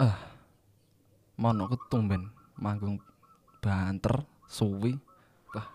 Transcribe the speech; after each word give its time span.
ah 0.00 0.16
monokku 1.38 1.76
tumben 1.90 2.30
manggung 2.58 2.98
banter 3.62 4.26
suwi. 4.46 4.98
Wah 5.54 5.66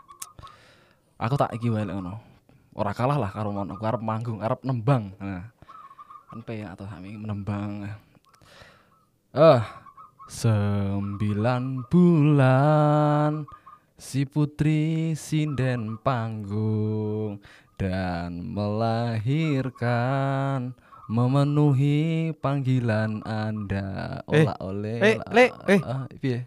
aku 1.19 1.35
tak 1.39 1.55
iki 1.55 1.71
wae 1.71 1.87
ngono. 1.87 2.19
Ora 2.75 2.95
kalah 2.95 3.19
lah 3.19 3.31
karo 3.31 3.51
monokku 3.51 3.83
arep 3.83 4.01
manggung 4.03 4.39
arep 4.43 4.63
nembang. 4.63 5.15
Nah 5.19 5.51
kan 6.29 6.45
peyak 6.45 6.77
atau 6.77 6.85
kami 6.85 7.17
menembang 7.17 7.89
ah 9.33 9.65
sembilan 10.29 11.89
bulan 11.89 13.49
si 13.97 14.29
putri 14.29 15.17
sinden 15.17 15.97
panggung 15.97 17.41
dan 17.81 18.53
melahirkan 18.53 19.57
memenuhi 21.09 21.97
panggilan 22.37 23.25
anda. 23.25 24.21
Eh, 24.29 24.45
olah 24.45 24.57
oleh 24.61 24.97
eh, 25.01 25.15
Lek, 25.33 25.49
eh. 25.65 25.81
ah, 25.81 26.05
piye? 26.21 26.45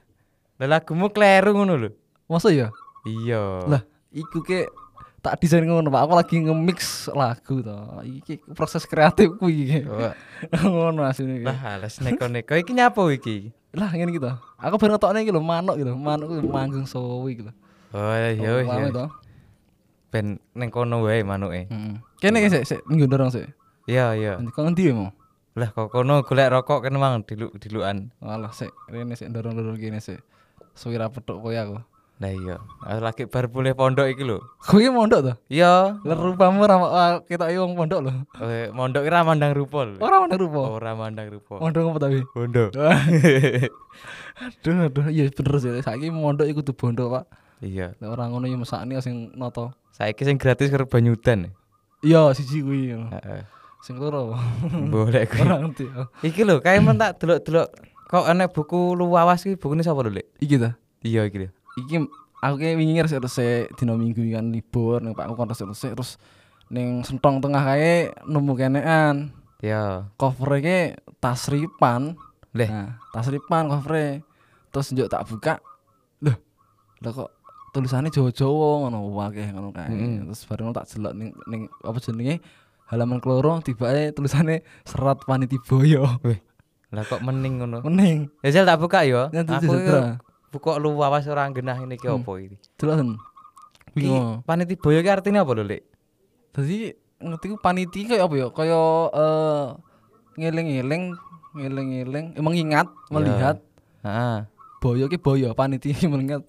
Lah 0.62 0.78
lagumu 0.78 1.10
kleru 1.10 1.52
ngono 1.52 1.74
lho. 1.76 1.90
masa 2.30 2.48
ya 2.48 2.72
Iya. 3.04 3.66
lah 3.68 3.82
iku 4.08 4.40
ke 4.40 4.70
tak 5.18 5.42
desain 5.42 5.66
ngono 5.66 5.90
pak. 5.90 6.00
Aku 6.06 6.12
lagi 6.14 6.36
nge-mix 6.38 7.10
lagu 7.10 7.60
to. 7.60 7.76
Iki 8.00 8.54
proses 8.54 8.86
kreatifku 8.86 9.50
iki 9.50 9.82
Wah, 9.84 10.14
ngono 10.70 11.02
asline 11.02 11.42
iki. 11.42 11.46
Lah, 11.50 11.76
alas 11.76 11.98
neko-neko. 11.98 12.54
Iki 12.54 12.72
nyapa 12.72 13.02
iki? 13.10 13.50
lah 13.72 13.88
ngene 13.88 14.12
gitu 14.12 14.28
aku 14.60 14.76
baru 14.76 15.00
ngetokne 15.00 15.24
iki 15.24 15.32
lho 15.32 15.40
manuk 15.40 15.80
gitu 15.80 15.96
manuk 15.96 16.28
ku 16.28 16.44
manggung 16.44 16.84
sowi 16.84 17.40
gitu 17.40 17.48
Oh 17.96 18.12
iya 18.12 18.68
Paham 18.68 18.92
iya. 18.92 19.04
Ben 20.12 20.26
ning 20.52 20.68
kono 20.68 21.00
wae 21.08 21.24
manuke. 21.24 21.72
heeh 21.72 21.96
kene 22.20 22.44
iki 22.44 22.52
sik 22.52 22.64
sik. 22.68 22.80
Minggu 22.84 23.08
dorong 23.08 23.32
sik 23.32 23.48
Iya 23.84 24.14
iya. 24.14 24.32
kok 24.38 24.62
ngendi 24.62 24.92
mau 24.92 25.10
Lah 25.52 25.68
kok 25.68 25.90
kono 25.90 26.22
golek 26.22 26.48
rokok 26.48 26.80
kan 26.82 26.94
mang 26.94 27.20
diluk-dilukan. 27.22 28.08
Alah 28.18 28.48
sik 28.50 28.72
rene 28.88 29.12
sik 29.12 29.28
dorong-dorong 29.28 29.76
kene 29.76 29.98
sik 29.98 30.24
suwira 30.72 31.08
petuk 31.08 31.38
koyo 31.38 31.58
aku 31.58 31.76
Lah 32.16 32.30
iya. 32.30 32.56
Aku 32.80 33.00
lagi 33.00 33.22
bar 33.26 33.50
boleh 33.50 33.74
pondok 33.74 34.06
iki 34.06 34.22
lho. 34.22 34.40
kowe 34.58 34.78
iki 34.78 34.88
mondok 34.88 35.20
to 35.20 35.32
Iya. 35.50 35.98
Lah 35.98 36.16
rupamu 36.16 36.62
ra 36.62 36.76
ah, 36.78 37.12
ketok 37.20 37.52
wong 37.52 37.74
pondok 37.74 38.00
lho 38.00 38.12
Eh, 38.40 38.70
mondok 38.70 39.02
kira 39.02 39.20
mandang 39.20 39.52
rupa 39.52 39.84
lho. 39.84 39.98
ora 39.98 40.22
mondok 40.22 40.38
rupa 40.40 40.60
Ora 40.72 40.90
mandang 40.94 41.28
rupa. 41.28 41.54
mondok 41.58 41.82
apa 41.84 41.98
tapi 42.00 42.18
Pondok. 42.24 42.70
aduh 44.42 44.88
aduh 44.88 45.06
iya 45.06 45.28
bener 45.28 45.54
sih 45.58 45.70
saiki 45.78 46.08
mondok 46.08 46.48
iku 46.48 46.62
kudu 46.62 46.72
bondo 46.72 47.04
pak 47.10 47.24
Iya. 47.60 47.94
Lek 47.94 48.08
ora 48.08 48.26
ngono 48.26 48.46
ya 48.46 48.56
mesakne 48.56 48.96
sing 48.98 49.36
noto 49.36 49.70
Saiki 49.92 50.24
sing 50.24 50.34
gratis 50.34 50.66
karo 50.66 50.88
Banyudan. 50.88 51.52
iya 52.00 52.32
siji 52.32 52.58
kuwi 52.58 52.96
Heeh. 52.96 53.42
Sing 53.82 53.98
loro 53.98 54.38
Boleh 54.88 55.26
kuwi. 55.28 55.42
ora 55.42 55.56
ngerti 55.58 55.84
aku. 55.86 56.04
Iki 56.22 56.42
lho, 56.42 56.56
kae 56.58 56.78
men 56.78 56.94
tak 56.94 57.18
delok-delok 57.18 57.68
kok 58.06 58.24
enek 58.26 58.50
buku 58.50 58.92
luwawas 58.92 59.42
iki 59.42 59.56
bukune 59.56 59.80
sapa 59.80 60.00
lho, 60.00 60.12
Lek? 60.12 60.26
iki 60.38 60.56
ta 60.56 60.78
Iya 61.02 61.26
iki 61.26 61.38
lho. 61.38 61.48
iki 61.74 61.96
aku 62.38 62.54
kayak 62.56 62.76
wingi 62.76 63.00
resik-resik 63.00 63.74
dina 63.74 63.94
minggu 63.94 64.22
kan 64.30 64.46
libur 64.48 64.98
ning 64.98 65.12
Pak 65.12 65.26
aku 65.26 65.34
kon 65.34 65.48
resik-resik 65.48 65.92
terus 65.92 66.14
ning 66.68 67.00
sentong 67.00 67.38
tengah 67.38 67.62
kae 67.62 68.10
nemu 68.22 68.52
kenean 68.52 69.16
Iya. 69.58 70.10
cover 70.14 70.58
iki 70.58 70.92
tasripan 71.16 72.18
Leh. 72.52 72.66
nah 72.66 72.98
tasripan 73.10 73.66
cover 73.66 74.20
terus 74.68 74.90
njuk 74.90 75.06
tak 75.06 75.24
buka 75.24 75.58
loh 76.20 76.36
lah 76.98 77.10
kok 77.10 77.30
tulisannya 77.70 78.10
Jawa-Jawa 78.10 78.68
ngono 78.84 78.98
akeh 79.18 79.48
ngono 79.48 79.70
kae 79.70 79.90
terus 80.22 80.44
bareng 80.44 80.70
tak 80.70 80.86
jelok 80.86 81.14
ning 81.14 81.30
ning 81.46 81.60
apa 81.80 81.98
jenenge 81.98 82.36
halaman 82.92 83.18
keloro 83.18 83.58
tibake 83.58 84.12
tulisannya 84.12 84.60
serat 84.84 85.24
paniti 85.24 85.56
boyo 85.58 86.04
Lah 86.92 87.02
kok 87.02 87.24
mening 87.24 87.56
ngono. 87.56 87.80
mening 87.82 88.28
Ya 88.44 88.52
jal 88.52 88.68
tak 88.68 88.76
buka 88.76 89.00
yo. 89.02 89.32
Nanti 89.32 89.48
Aku 89.56 89.72
buka 90.52 90.76
luwawas 90.76 91.24
ora 91.24 91.48
genah 91.48 91.80
ini 91.80 91.96
ki 91.96 92.04
Hmm. 92.04 92.20
opo 92.20 92.36
iki? 92.36 92.60
Jelasen. 92.76 93.16
Iki 93.96 94.12
paniti 94.44 94.76
boyo 94.76 95.00
ki 95.00 95.08
artine 95.08 95.40
apa 95.40 95.48
lho, 95.50 95.64
Lek? 95.64 95.88
Dadi 96.52 96.92
ngerti 97.16 97.46
ku 97.48 97.56
paniti 97.56 98.04
kayak 98.04 98.28
apa 98.28 98.34
ya? 98.36 98.46
Kayak 98.52 98.84
eh 99.10 99.66
ngeling-eling, 100.34 101.04
ngeling-eling, 101.54 102.26
eh, 102.36 102.42
mengingat, 102.42 102.92
melihat 103.08 103.56
Heeh. 104.04 104.44
boyo 104.78 105.08
ki 105.08 105.16
boyo, 105.16 105.56
paniti 105.56 105.96
mengingat 106.04 106.44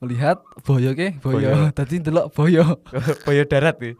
melihat 0.00 0.40
boyo 0.64 0.96
ki 0.96 1.20
boyo. 1.20 1.52
Boyo. 1.52 1.68
Dadi 1.70 2.00
ndelok 2.00 2.32
boyo. 2.32 2.80
boyo 3.28 3.42
darat 3.44 3.76
iki. 3.76 3.92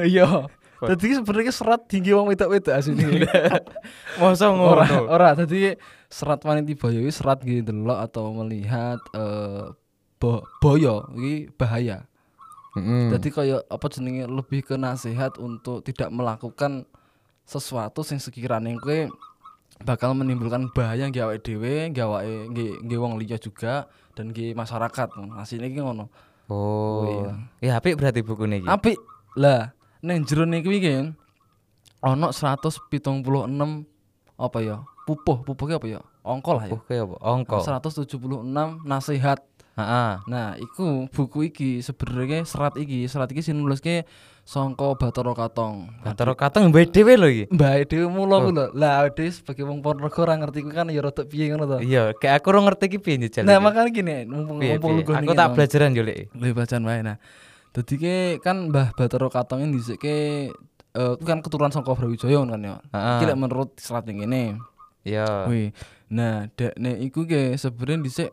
Iya. 0.16 0.48
Dadi 0.80 1.12
sebenarnya 1.12 1.52
serat 1.52 1.84
tinggi 1.84 2.16
wong 2.16 2.32
wedok-wedok 2.32 2.72
asline. 2.72 3.28
Mosok 4.20 4.50
ora 4.56 4.84
ngono. 4.88 5.12
ora 5.12 5.28
dadi 5.36 5.76
serat 6.08 6.40
paniti 6.40 6.72
boyo 6.72 7.04
iki 7.04 7.12
serat 7.12 7.44
gitu 7.44 7.68
ndelok 7.68 7.98
atau 8.08 8.32
melihat 8.32 9.00
eh 9.12 9.68
bo, 10.16 10.40
boyo 10.64 11.04
iki 11.16 11.52
bahaya. 11.52 12.08
Heeh. 12.78 13.12
Jadi 13.12 13.28
kayak 13.28 13.62
apa 13.68 13.86
jenenge 13.92 14.24
lebih 14.30 14.64
ke 14.64 14.78
nasihat 14.80 15.36
untuk 15.36 15.84
tidak 15.84 16.08
melakukan 16.08 16.88
sesuatu 17.44 18.06
sing 18.06 18.22
sekiranya 18.22 18.78
kowe 18.78 19.10
bakal 19.82 20.14
menimbulkan 20.14 20.70
bahaya 20.70 21.08
nggih 21.08 21.24
awake 21.24 21.42
dhewe, 21.42 21.90
nggih 21.90 22.04
awake 22.04 22.34
nggih 22.52 22.70
nggih 22.86 22.98
wong 23.00 23.18
liya 23.18 23.36
juga 23.36 23.90
dan 24.14 24.30
nggih 24.32 24.56
masyarakat. 24.56 25.08
Asline 25.36 25.68
iki 25.68 25.82
ngono. 25.82 26.08
Oh. 26.50 27.06
iya. 27.06 27.32
Ya 27.62 27.72
apik 27.78 27.94
berarti 27.94 28.26
bukune 28.26 28.62
iki. 28.62 28.68
Apik. 28.68 28.98
Lah, 29.38 29.70
ning 30.00 30.24
jero 30.24 30.44
niki 30.48 30.70
iki 30.80 31.12
ana 32.00 32.28
176 32.32 33.24
apa 34.40 34.58
ya? 34.64 34.76
Pupuh, 35.04 35.44
pupuh 35.44 35.66
ki 35.68 35.74
apa 35.76 35.86
ya? 35.88 36.00
Angka 36.20 36.52
lah 36.56 36.64
ya. 36.68 36.72
Oh, 36.76 36.80
kaya 36.84 37.02
apa? 37.04 37.16
Angka. 37.20 37.58
176 37.60 38.44
nasihat 38.84 39.40
Heeh. 39.80 40.12
Nah, 40.28 40.48
iku 40.60 41.08
buku 41.08 41.48
iki 41.48 41.80
sebenarnya 41.80 42.44
serat 42.44 42.76
iki, 42.76 43.06
serat 43.08 43.30
iki 43.32 43.40
sing 43.40 43.56
nuliske 43.56 44.04
sangka 44.44 44.92
Bathara 44.98 45.32
Katong. 45.32 45.88
Bathara 46.04 46.34
Katong 46.36 46.68
mbek 46.68 46.90
dhewe 46.92 47.14
lho 47.16 47.28
iki. 47.30 47.44
Mbak 47.54 47.88
dhewe 47.88 48.06
mula 48.10 48.36
ku 48.44 48.50
lho. 48.52 48.66
Lah 48.76 49.08
dhewe 49.08 49.30
sebagai 49.30 49.64
wong 49.64 49.80
Ponorogo 49.80 50.20
ora 50.20 50.36
ngerti 50.36 50.66
ku 50.66 50.70
kan 50.74 50.90
ya 50.92 51.00
rada 51.00 51.22
piye 51.24 51.48
ngono 51.48 51.64
to. 51.64 51.76
Iya, 51.80 52.12
kayak 52.18 52.42
aku 52.42 52.46
ora 52.52 52.60
ngerti 52.66 52.84
iki 52.92 52.98
piye 52.98 53.16
njajal. 53.22 53.46
Nah, 53.46 53.56
iki. 53.56 53.64
makanya 53.64 53.90
gini, 53.94 54.14
mumpung 54.26 54.58
mumpung 54.60 55.16
Aku 55.16 55.32
tak 55.32 55.48
belajaran 55.56 55.96
yo, 55.96 56.02
Lek. 56.04 56.28
Lebih 56.34 56.54
bacaan 56.58 56.82
wae 56.84 57.00
nah. 57.00 57.16
Dadi 57.70 57.94
ke 58.02 58.16
kan 58.42 58.74
Mbah 58.74 58.98
Bathara 58.98 59.30
Katong 59.30 59.62
ini 59.62 59.78
dhisike 59.78 60.50
eh 60.90 61.12
ku 61.14 61.22
kan 61.22 61.38
keturunan 61.38 61.70
sangka 61.70 61.94
Brawijaya 61.94 62.42
kan 62.42 62.58
ya. 62.58 62.76
Heeh. 62.90 63.18
Iki 63.22 63.38
menurut 63.38 63.78
serat 63.78 64.10
yang 64.10 64.26
ngene. 64.26 64.58
Iya. 65.06 65.46
Wih. 65.46 65.70
Nah, 66.10 66.50
dekne 66.58 66.98
iku 66.98 67.22
ke 67.22 67.54
sebenarnya 67.54 68.02
dhisik 68.02 68.30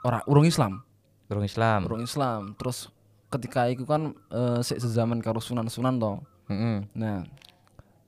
ora 0.00 0.24
urung 0.24 0.48
Islam. 0.48 0.80
Urung 1.28 1.44
Islam. 1.44 1.84
Urung 1.84 2.00
Islam. 2.00 2.56
Terus 2.56 2.88
ketika 3.28 3.68
iku 3.68 3.84
kan 3.84 4.16
eh 4.32 4.60
sik 4.64 4.80
sezaman 4.80 5.20
karo 5.20 5.44
sunan-sunan 5.44 6.00
to. 6.00 6.12
Heeh. 6.48 6.88
Nah, 6.96 7.28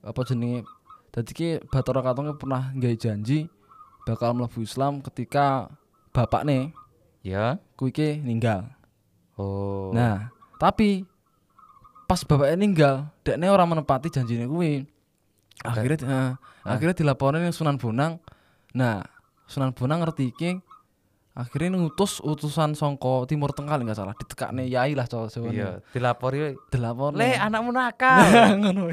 apa 0.00 0.20
jenenge? 0.24 0.64
Dadi 1.12 1.32
ki 1.36 1.48
Bathara 1.68 2.00
Katong 2.00 2.32
pernah 2.40 2.72
nggawe 2.72 2.96
janji 2.96 3.52
bakal 4.08 4.32
mlebu 4.32 4.64
Islam 4.64 5.04
ketika 5.04 5.68
bapakne 6.16 6.72
Ya. 7.26 7.58
kuwi 7.76 7.90
ki 7.90 8.08
ninggal. 8.24 8.75
Oh. 9.36 9.92
Nah, 9.92 10.32
tapi 10.56 11.04
pas 12.08 12.20
bapaknya 12.24 12.56
ninggal, 12.56 12.94
dekne 13.20 13.52
ora 13.52 13.68
menepati 13.68 14.08
janjine 14.08 14.48
kuwi. 14.48 14.88
Akhirnya 15.64 15.96
eh, 16.04 16.30
akhirnya 16.64 16.96
dilaporin 16.96 17.52
Sunan 17.52 17.76
Bonang. 17.76 18.20
Nah, 18.72 19.04
Sunan 19.44 19.76
Bonang 19.76 20.04
ngerti 20.04 20.32
iki 20.32 20.50
akhirnya 21.36 21.76
ngutus 21.76 22.24
utusan 22.24 22.72
songko 22.72 23.28
Timur 23.28 23.52
Tengah 23.52 23.76
enggak 23.76 24.00
salah 24.00 24.16
ditekakne 24.16 24.64
yai 24.72 24.96
lah 24.96 25.04
cowok 25.04 25.28
Jawa. 25.28 25.48
Iya, 25.52 25.70
dilapori. 25.92 26.56
Dilapor. 26.72 27.12
Le, 27.12 27.36
anakmu 27.36 27.76
nakal. 27.76 28.24
ngono. 28.64 28.88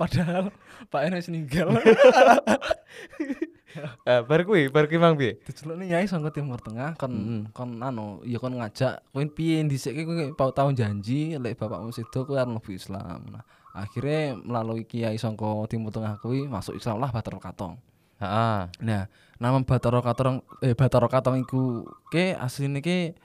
Padahal 0.00 0.48
Pak 0.88 1.02
Enes 1.04 1.28
ninggal. 1.28 1.76
Eh, 4.08 4.20
bar 4.22 4.40
kuwi, 4.42 4.68
bar 4.68 4.86
kuwi 4.86 4.98
mang 4.98 5.14
piye? 5.14 5.38
Diceluk 5.42 5.76
nih 5.76 5.86
nyai 5.90 6.06
sangko 6.06 6.30
Timur 6.30 6.60
Tengah 6.60 6.94
kon 6.94 7.10
Mm-mm. 7.10 7.40
kon 7.50 7.76
anu 7.78 8.22
ya 8.22 8.38
kon 8.38 8.54
ngajak 8.54 9.02
kowe 9.10 9.24
piye 9.26 9.64
dhisik 9.64 9.96
kowe 9.98 10.14
pau 10.32 10.50
tahun 10.50 10.74
janji 10.74 11.34
lek 11.36 11.56
bapakmu 11.56 11.90
sedo 11.90 12.22
kowe 12.22 12.36
arep 12.36 12.54
mlebu 12.54 12.70
Islam. 12.70 13.24
Nah, 13.28 13.42
akhirnya 13.72 14.38
melalui 14.38 14.84
kiai 14.84 15.16
sangko 15.16 15.66
Timur 15.66 15.90
Tengah 15.90 16.18
kuwi 16.18 16.46
masuk 16.46 16.74
Islam 16.74 16.98
lah 16.98 17.10
Bathara 17.10 17.38
Katong. 17.38 17.74
Heeh. 18.14 18.60
Nah, 18.80 19.02
nama 19.36 19.58
Bathara 19.60 19.98
Katong 19.98 20.46
eh 20.62 20.78
Bathara 20.78 21.10
Katong 21.10 21.42
iku 21.42 21.82
ke 22.08 22.32
asline 22.32 22.78
ke 22.78 23.18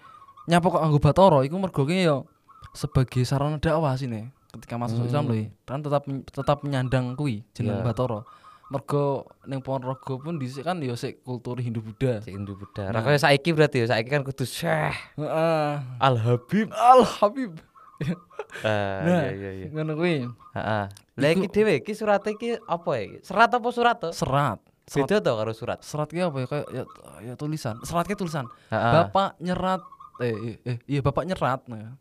nyapa 0.45 0.65
kok 0.65 0.81
anggo 0.81 0.97
Bathara 0.97 1.45
iku 1.45 1.61
mergo 1.61 1.85
ke 1.85 2.09
ya 2.09 2.25
sebagai 2.73 3.21
sarana 3.21 3.57
dakwah 3.57 3.93
sini 3.93 4.29
ketika 4.49 4.77
masuk 4.77 5.05
Islam 5.05 5.29
lho 5.29 5.53
kan 5.61 5.81
tetap 5.81 6.09
tetap 6.25 6.65
menyandang 6.65 7.13
kuwi 7.13 7.45
jeneng 7.53 7.81
Iya. 7.81 7.85
Bathara. 7.85 8.25
Mergo 8.69 9.25
ning 9.49 9.65
Ponorogo 9.65 10.21
pun 10.21 10.37
dhisik 10.37 10.61
kan 10.61 10.77
ya 10.77 10.93
sik 10.93 11.25
kultur 11.25 11.57
Hindu 11.57 11.81
Buddha. 11.81 12.21
Cek 12.21 12.29
Hindu 12.29 12.53
Buddha. 12.53 12.93
Ra 12.93 13.01
kaya 13.01 13.17
saiki 13.17 13.49
berarti 13.49 13.81
ya, 13.81 13.89
saiki 13.89 14.13
kan 14.13 14.21
kudu 14.21 14.45
Syekh 14.45 14.93
Heeh. 15.17 15.71
Al 15.97 16.15
Habib. 16.21 16.69
Al 16.73 17.01
Habib. 17.05 17.57
Ah, 18.65 19.05
Nah, 19.05 19.29
iya 19.29 19.29
iya 19.29 19.49
iya. 19.61 19.67
ngono 19.69 19.93
kuwi. 19.93 20.25
Heeh. 20.57 20.85
Lah 21.21 21.29
iki 21.37 21.45
dhewe 21.53 21.85
iki 21.85 21.93
surat 21.93 22.25
iki 22.25 22.57
apa 22.65 22.91
ya? 22.97 23.21
Serat 23.21 23.53
apa 23.53 23.69
surat 23.69 24.01
to? 24.01 24.09
Serat. 24.09 24.57
Beda 24.89 25.21
to 25.21 25.31
karo 25.37 25.53
surat. 25.53 25.77
serat 25.85 26.09
ki 26.09 26.17
apa 26.25 26.33
ya 26.41 26.47
kayak 26.49 26.67
ya, 26.73 26.83
ya 27.21 27.33
tulisan. 27.37 27.77
Serat 27.85 28.09
ki 28.09 28.17
tulisan. 28.17 28.49
Heeh. 28.73 28.93
Bapak 29.05 29.37
nyerat 29.37 29.85
eh, 30.17 30.33
eh, 30.33 30.55
eh 30.65 30.77
iya 30.89 31.05
bapak 31.05 31.29
nyerat 31.29 31.61
nah. 31.69 31.93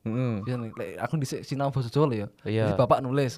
Lek 0.72 0.96
aku 0.96 1.20
dhisik 1.20 1.44
sinau 1.44 1.68
basa 1.68 1.92
Jawa 1.92 2.16
ya. 2.16 2.26
Iya. 2.48 2.72
Bapak 2.80 3.04
nulis. 3.04 3.36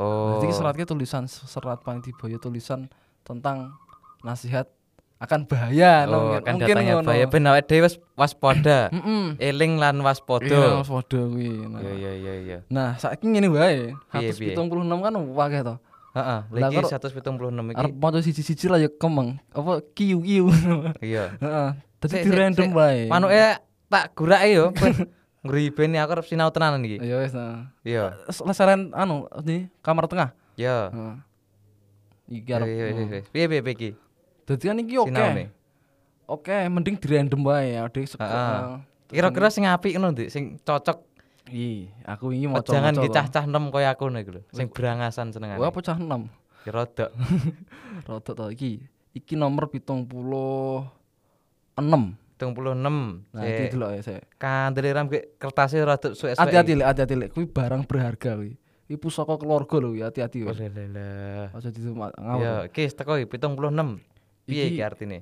Oh. 0.00 0.40
Jadi 0.40 0.56
serat 0.56 0.74
ki 0.74 0.88
tulisan 0.88 1.28
serat 1.28 1.84
ya 2.24 2.40
tulisan 2.40 2.88
tentang 3.20 3.76
nasihat 4.24 4.64
akan 5.20 5.44
bahaya 5.44 6.08
Oh, 6.08 6.32
no, 6.32 6.40
kan 6.40 6.56
datangnya 6.56 6.96
ngono. 6.96 7.08
bahaya 7.12 7.28
ben 7.28 7.44
awake 7.44 7.68
dhewe 7.68 7.92
waspada. 8.16 8.88
Eling 9.36 9.76
lan 9.76 10.00
Iya, 10.00 10.04
waspada. 10.08 10.80
kuwi. 11.28 11.52
Nah. 11.68 11.80
Iya 11.84 11.92
iya 11.92 12.12
iya 12.16 12.34
iya. 12.40 12.58
Nah, 12.72 12.96
saiki 12.96 13.28
ngene 13.28 13.52
wae. 13.52 13.92
Piye, 14.08 14.32
piye? 14.32 14.56
176 14.56 15.04
kan 15.04 15.12
akeh 15.12 15.60
to. 15.60 15.76
Heeh, 16.10 16.40
lagi 16.50 16.76
karo- 16.80 16.88
176 16.88 17.68
iki. 17.68 17.78
Arep 17.78 17.92
maca 17.94 18.18
siji-siji 18.18 18.66
lah 18.72 18.80
ya 18.80 18.88
kemeng. 18.88 19.36
Apa 19.52 19.84
kiu-kiu. 19.92 20.48
Iya. 21.04 21.36
Heeh. 21.44 21.68
Dadi 22.00 22.16
di 22.24 22.30
random 22.32 22.68
wae. 22.72 23.04
Manuke 23.12 23.60
tak 23.92 24.04
gurake 24.16 24.48
yo 24.56 24.72
ngribeni 25.40 25.96
aku 25.96 26.10
arep 26.20 26.26
sinau 26.28 26.52
tenanan 26.52 26.84
iki. 26.84 27.00
Ya 27.00 27.16
wis 27.24 27.32
nah. 27.32 27.72
Iya. 27.80 28.16
Lesaran 28.28 28.92
anu 28.92 29.24
di 29.40 29.68
kamar 29.80 30.04
tengah. 30.06 30.36
Iya. 30.56 30.92
Heeh. 30.92 31.14
Iki 32.30 32.46
Iya 32.46 32.56
arep. 32.60 32.66
iya 32.68 32.84
iya. 32.86 33.02
iya. 33.08 33.20
Piye 33.32 33.46
piye 33.48 33.60
piye 33.64 33.74
iki? 33.74 33.90
Dadi 34.44 34.64
kan 34.68 34.78
iki 34.78 34.96
oke. 35.00 35.24
Oke, 36.30 36.54
mending 36.70 36.94
di 36.94 37.06
random 37.10 37.42
wae 37.42 37.74
ya, 37.74 37.90
Dik. 37.90 38.06
Kira-kira 39.10 39.50
sing 39.50 39.66
apik 39.66 39.98
ngono, 39.98 40.14
Dik, 40.14 40.30
sing 40.30 40.62
cocok. 40.62 41.02
Ih, 41.50 41.90
aku 42.06 42.30
ini 42.30 42.46
mau 42.46 42.62
Jangan 42.62 42.94
iki 42.94 43.10
cah-cah 43.10 43.42
nem 43.50 43.74
koyo 43.74 43.90
aku 43.90 44.06
nih 44.06 44.22
lho. 44.22 44.46
Sing 44.54 44.70
berangasan 44.70 45.34
senengane. 45.34 45.58
Wah, 45.58 45.74
pecah 45.74 45.98
6. 45.98 46.06
Ya 46.62 46.70
Rodok. 46.70 47.10
Rodok 48.08 48.34
to 48.38 48.46
iki. 48.54 48.86
Iki 49.10 49.34
nomor 49.34 49.66
76. 49.66 50.06
76. 52.40 53.28
Nah, 53.36 53.44
iki 53.44 53.76
delok 53.76 53.90
ya, 53.92 54.00
Sek. 54.00 54.24
Kandele 54.40 54.96
ram 54.96 55.06
ki 55.12 55.36
kertasnya 55.36 55.84
rodok 55.84 56.16
suwek-suwek. 56.16 56.40
Hati-hati 56.40 56.72
lek, 56.80 56.86
hati-hati 56.88 57.14
lek. 57.20 57.28
Kuwi 57.36 57.44
barang 57.44 57.84
berharga 57.84 58.40
kuwi. 58.40 58.56
Iki 58.88 58.96
pusaka 58.96 59.36
keluarga 59.36 59.76
lho, 59.76 59.92
hati-hati. 60.00 60.48
Oh 60.48 60.56
lele. 60.56 61.52
Aja 61.52 61.68
di 61.68 61.80
ngawur. 61.84 62.40
Ya, 62.40 62.54
iki 62.64 62.88
teko 62.88 63.20
iki 63.20 63.28
76. 63.28 64.00
Piye 64.48 64.64
Iki- 64.72 64.80
artine? 64.82 65.18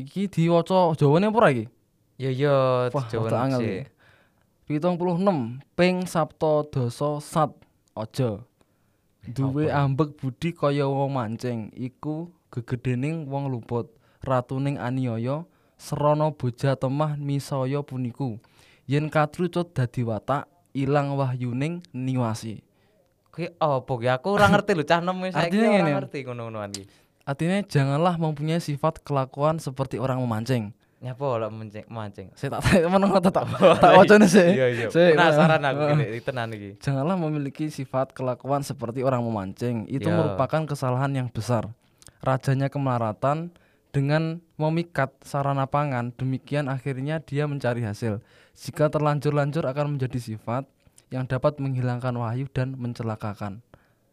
Iki 0.00 0.32
diwaca 0.32 0.96
Jawane 0.96 1.28
apa 1.28 1.36
ora 1.36 1.48
iki? 1.52 1.68
Ya 2.16 2.32
ya, 2.32 2.56
Wah, 2.88 3.04
Jawa 3.06 3.28
rada 3.28 3.38
angel 3.44 3.60
sih. 3.60 3.68
iki. 3.68 4.80
76 4.80 5.60
ping 5.76 6.06
sabta 6.08 6.64
dasa 6.72 7.20
sat 7.20 7.52
aja. 7.92 8.40
Duwe 9.20 9.68
ambek 9.68 10.16
budi 10.16 10.56
kaya 10.56 10.88
wong 10.88 11.12
mancing 11.12 11.68
iku 11.76 12.32
gegedening 12.48 13.28
wong 13.28 13.52
luput 13.52 13.92
ratuning 14.24 14.80
aniaya 14.80 15.44
serana 15.80 16.28
boja 16.30 16.76
temah 16.76 17.16
misaya 17.16 17.80
puniku 17.80 18.36
yen 18.84 19.08
katrucut 19.08 19.72
dadi 19.72 20.04
watak 20.04 20.44
ilang 20.72 21.16
wahyuning 21.16 21.80
niwasi 21.90 22.60
Kuwi 23.30 23.46
apa 23.56 23.92
ki? 23.94 24.08
Aku 24.10 24.34
ora 24.34 24.50
ngerti 24.50 24.74
lho, 24.74 24.82
cah 24.82 24.98
nem 24.98 25.14
wis 25.16 25.30
saiki 25.30 25.54
ora 25.56 25.86
ngerti 25.96 26.18
ngono-ngonoan 26.22 26.70
iki. 26.72 26.84
artinya 27.22 27.62
janganlah 27.62 28.14
mempunyai 28.16 28.58
sifat 28.58 28.98
kelakuan 29.00 29.56
seperti 29.56 29.96
orang 29.96 30.18
memancing 30.18 30.74
Nyapa 30.98 31.38
lho 31.38 31.48
mancing 31.48 31.86
mancing. 31.86 32.26
saya 32.34 32.58
tak 32.58 32.66
meneng 32.84 33.08
tak 33.14 33.30
tak 33.30 33.46
tak 33.78 33.90
wacane 33.96 34.26
sih 34.26 34.50
Iya 34.50 34.66
iya. 34.68 34.86
Penasaran 34.90 35.62
aku 35.64 35.82
heeh. 35.94 36.08
ini 36.10 36.20
tenan 36.20 36.50
iki. 36.50 36.70
Janganlah 36.76 37.16
memiliki 37.16 37.70
sifat 37.70 38.10
kelakuan 38.10 38.60
seperti 38.60 39.00
orang 39.00 39.22
memancing. 39.22 39.86
Itu 39.86 40.06
Ya. 40.06 40.12
merupakan 40.12 40.66
kesalahan 40.66 41.14
yang 41.14 41.28
besar. 41.28 41.70
Rajanya 42.20 42.68
kemelaratan 42.68 43.48
dengan 43.90 44.38
memikat 44.54 45.10
sarana 45.22 45.66
pangan, 45.66 46.14
demikian 46.14 46.70
akhirnya 46.70 47.18
dia 47.18 47.46
mencari 47.50 47.82
hasil. 47.82 48.22
Jika 48.54 48.86
terlanjur-lanjur 48.90 49.66
akan 49.66 49.98
menjadi 49.98 50.18
sifat 50.18 50.66
yang 51.10 51.26
dapat 51.26 51.58
menghilangkan 51.58 52.14
wahyu 52.14 52.46
dan 52.54 52.78
mencelakakan. 52.78 53.62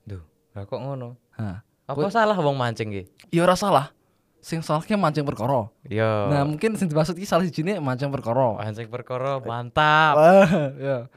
Duh, 0.06 0.26
lah 0.58 0.66
kok 0.66 0.82
ngono? 0.82 1.14
Nah, 1.38 1.62
Apa 1.86 2.10
salah 2.10 2.36
wong 2.36 2.58
mancing 2.58 2.90
ki? 2.90 3.04
ya 3.30 3.46
ora 3.46 3.54
salah. 3.54 3.94
Sing 4.42 4.62
salahnya 4.66 4.98
mancing 4.98 5.26
perkara. 5.26 5.70
Yo. 5.86 6.10
Nah, 6.30 6.42
mungkin 6.46 6.74
sing 6.78 6.88
dimaksud 6.90 7.18
iki 7.18 7.28
salah 7.28 7.44
sijine 7.46 7.78
mancing 7.78 8.10
perkara. 8.10 8.58
mancing 8.58 8.90
perkara 8.90 9.38
mantap. 9.42 10.16
Ya. 10.78 11.10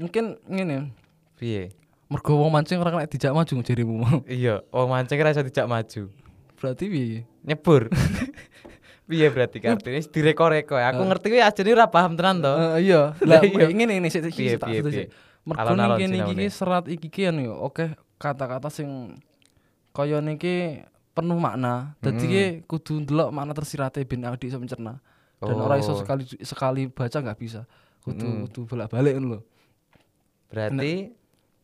Mungkin 0.00 0.40
ngene, 0.48 0.90
Piye? 1.38 1.70
mergo 2.12 2.36
wong 2.36 2.52
mancing 2.52 2.76
ora 2.76 2.92
kena 2.92 3.08
dijak 3.08 3.32
maju 3.32 3.52
mau. 3.88 4.20
Iya, 4.28 4.60
wong 4.68 4.88
mancing 4.92 5.16
ora 5.16 5.32
iso 5.32 5.40
dijak 5.40 5.64
maju. 5.64 6.12
Berarti 6.62 6.84
piye? 6.86 7.26
Nyebur. 7.42 7.90
Piye 9.10 9.26
berarti 9.34 9.58
kartine 9.58 9.98
direko-reko. 9.98 10.78
Aku 10.78 11.02
ngerti 11.02 11.26
kuwi 11.34 11.42
ajene 11.42 11.74
ora 11.74 11.90
paham 11.90 12.14
tenan 12.14 12.38
to. 12.38 12.52
Eh, 12.78 12.86
iya. 12.86 13.12
Lah, 13.28 13.42
iya. 13.42 13.66
ngene 13.68 13.98
ini 13.98 14.06
sik 14.08 14.30
sik 14.30 14.62
tak 14.62 14.70
sik. 14.70 15.10
Mergo 15.42 15.58
Alon-alon 15.74 15.98
ning 15.98 16.06
kene 16.06 16.14
iki 16.14 16.22
sinaune. 16.22 16.38
ki 16.38 16.46
serat 16.54 16.84
iki 16.86 17.08
ki 17.10 17.22
anu 17.34 17.40
yo 17.50 17.54
oke 17.58 17.98
kata-kata 18.22 18.70
sing 18.70 19.18
kaya 19.90 20.22
niki 20.22 20.86
penuh 21.12 21.34
makna. 21.36 21.98
Dadi 21.98 22.24
ki 22.24 22.44
kudu 22.70 23.02
ndelok 23.02 23.34
makna 23.34 23.52
tersirate 23.52 24.06
ben 24.06 24.22
awake 24.22 24.46
iso 24.46 24.62
mencerna. 24.62 25.02
Dan 25.42 25.58
ora 25.58 25.82
iso 25.82 25.92
Oh. 25.92 25.98
sekali 25.98 26.22
sekali 26.38 26.86
baca 26.86 27.18
nggak 27.18 27.38
bisa. 27.42 27.66
Kudu 28.06 28.46
kudu 28.46 28.60
bolak-balik 28.70 29.18
ngono 29.18 29.26
lho. 29.34 29.40
Berarti 30.46 31.10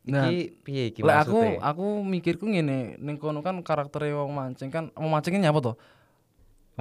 Nah, 0.09 0.33
iki 0.33 0.57
piye 0.65 0.83
iki 0.89 1.01
Lek 1.05 1.29
aku 1.29 1.37
maksudnya? 1.37 1.61
aku 1.63 1.87
mikirku 2.01 2.45
ngene, 2.49 2.97
ning 2.97 3.21
kono 3.21 3.45
kan 3.45 3.61
karaktere 3.61 4.09
wong 4.17 4.33
mancing 4.33 4.73
kan 4.73 4.89
wong 4.97 5.13
mancing 5.13 5.37
ki 5.37 5.41
nyapa 5.45 5.61
to? 5.61 5.73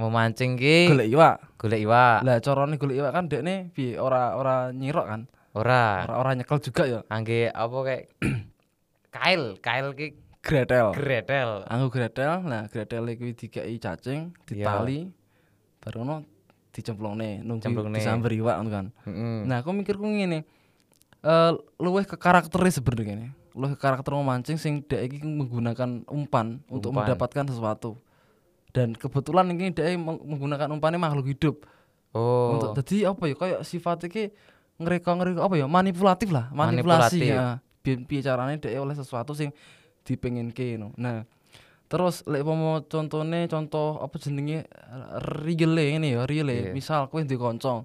Mau 0.00 0.08
mancing 0.08 0.56
ki 0.56 0.88
Golek 0.88 1.08
iwak. 1.12 1.36
golek 1.60 1.80
iwak. 1.84 2.24
Lah 2.24 2.38
carane 2.40 2.74
golek 2.80 2.96
iwak 3.02 3.12
kan 3.12 3.24
dekne 3.28 3.68
piye 3.76 4.00
ora 4.00 4.32
ora 4.32 4.72
nyirok 4.72 5.06
kan? 5.06 5.20
Ora. 5.52 6.06
Ora 6.08 6.14
ora 6.22 6.30
nyekel 6.32 6.58
juga 6.62 6.82
ya. 6.88 7.00
Angge 7.10 7.52
apa 7.52 7.76
kayak 7.84 8.02
kail, 9.16 9.42
kail 9.60 9.86
ki 9.92 10.08
Gretel. 10.38 10.94
gretel. 10.94 11.66
Anggo 11.66 11.90
gretel, 11.90 12.40
nah 12.46 12.64
gretel 12.70 13.04
kuwi 13.18 13.34
dikai 13.34 13.76
cacing, 13.76 14.32
Iya. 14.48 14.64
ditali, 14.64 15.10
baru 15.82 16.06
ono 16.06 16.16
dicemplongne, 16.72 17.42
nunggu 17.42 17.90
disamber 17.90 18.30
iwak 18.32 18.56
kan. 18.70 18.94
Heeh. 19.04 19.44
Nah, 19.44 19.60
aku 19.60 19.74
mikirku 19.74 20.06
ngene. 20.06 20.46
Eh 21.22 21.52
luwih 21.82 22.06
ke 22.06 22.14
karakternya 22.14 22.72
sebenarnya. 22.72 23.34
Luwih 23.58 23.74
ke 23.74 23.80
karakter 23.82 24.14
memancing 24.14 24.54
sing 24.54 24.86
iki 24.86 25.18
menggunakan 25.22 26.06
umpan, 26.06 26.62
untuk 26.70 26.94
Umpan. 26.94 27.10
mendapatkan 27.10 27.44
sesuatu. 27.50 27.98
Dan 28.70 28.94
kebetulan 28.94 29.50
ini 29.50 29.72
meng- 29.98 30.22
menggunakan 30.22 30.68
umpannya 30.70 31.00
makhluk 31.00 31.26
hidup. 31.26 31.66
Oh. 32.14 32.54
Untuk 32.54 32.78
jadi 32.84 33.10
apa 33.10 33.22
ya 33.26 33.34
kayak 33.34 33.60
sifat 33.66 34.06
iki 34.06 34.30
ngereka-ngereka 34.78 35.42
apa 35.42 35.54
ya 35.58 35.66
manipulatif 35.66 36.30
lah, 36.30 36.48
manipulasi 36.54 37.18
Manipulatif. 37.18 37.34
ya. 37.34 38.20
Carane 38.20 38.60
dek 38.60 38.76
oleh 38.76 38.94
sesuatu 38.94 39.32
sing 39.32 39.50
dipengenke 40.04 40.76
no. 40.76 40.92
Nah, 41.00 41.24
terus 41.88 42.20
lek 42.28 42.44
mau 42.44 42.84
contohnya 42.84 43.48
contoh 43.48 43.96
apa 44.04 44.16
jenenge 44.20 44.68
relay 45.40 45.96
ini 45.96 46.14
ya, 46.14 46.28
relay. 46.28 46.68
Iya. 46.68 46.72
Misal 46.76 47.08
kowe 47.08 47.24
duwe 47.24 47.40
kanca. 47.40 47.82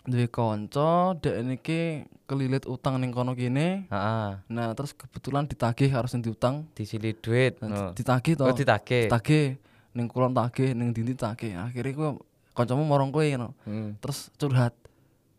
Duwe 0.00 0.26
kanca 0.26 1.12
dek 1.20 1.36
niki 1.44 1.80
kelilit 2.24 2.64
utang 2.64 2.96
ning 2.96 3.12
kono 3.12 3.36
kene. 3.36 3.84
Heeh. 3.86 4.30
Nah, 4.48 4.72
terus 4.72 4.96
kebetulan 4.96 5.44
ditagih 5.44 5.92
harus 5.92 6.16
diutang. 6.16 6.64
Disili 6.72 7.12
duit. 7.12 7.60
Nah, 7.60 7.68
Oh. 7.68 7.92
ditagih 7.92 8.32
to. 8.34 8.48
Oh, 8.48 8.56
ditagih. 8.56 9.12
Ditagih 9.12 9.60
ning 9.92 10.06
kulon 10.08 10.32
tagih 10.32 10.72
ning 10.72 10.96
dindi 10.96 11.12
tagih. 11.12 11.52
Akhirnya 11.52 11.92
kowe 11.92 12.08
kancamu 12.56 12.82
morong 12.82 13.12
kowe 13.12 13.24
ngono. 13.24 13.52
Hmm. 13.62 13.96
terus 14.00 14.32
curhat 14.34 14.72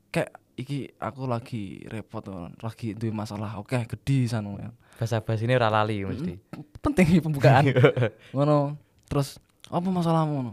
kayak 0.09 0.29
iki 0.59 0.93
aku 0.97 1.25
lagi 1.25 1.81
repot 1.87 2.21
lagi 2.59 2.93
duwe 2.93 3.09
masalah 3.09 3.57
oke 3.57 3.73
gede 3.87 4.27
sana 4.27 4.51
kan 4.53 4.73
Bahasa-bahasa 4.99 5.43
ini 5.43 5.55
ora 5.55 5.71
lali 5.71 6.03
mesti. 6.03 6.35
penting 6.83 7.17
pembukaan 7.23 7.65
ngono 8.35 8.75
terus 9.07 9.39
apa 9.67 9.87
masalahmu 9.87 10.33
ngono 10.33 10.51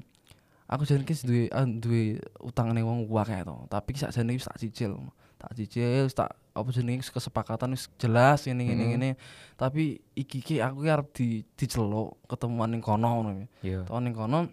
aku 0.68 0.84
jan 0.84 1.00
iki 1.00 1.16
duwe 1.25 1.42
ah, 1.48 1.64
duwe 1.64 2.20
utang 2.38 2.76
ning 2.76 2.84
wong 2.84 3.08
akeh 3.08 3.40
to 3.42 3.56
tapi 3.66 3.96
sak 3.96 4.12
jane 4.12 4.37
wis 4.37 4.44
tak 4.44 4.60
cicil 4.60 5.00
tak 5.40 5.56
cicil 5.56 6.04
tak 6.12 6.37
apa 6.52 6.68
jenenge 6.70 7.08
kesepakatan 7.08 7.72
wis 7.72 7.88
jelas 7.96 8.44
ini 8.44 8.68
ini 8.68 8.84
Mm. 8.84 8.96
ini 8.98 9.10
tapi 9.54 9.96
iki 10.12 10.38
ki 10.38 10.54
aku 10.60 10.84
ki 10.84 10.90
arep 10.90 11.08
di 11.14 11.26
diceluk 11.54 12.20
ketemuan 12.26 12.68
ning 12.68 12.82
kono 12.82 13.08
ngono 13.08 13.48
Iya. 13.64 13.87
Tahun 13.88 14.02
ning 14.04 14.12
kono 14.12 14.50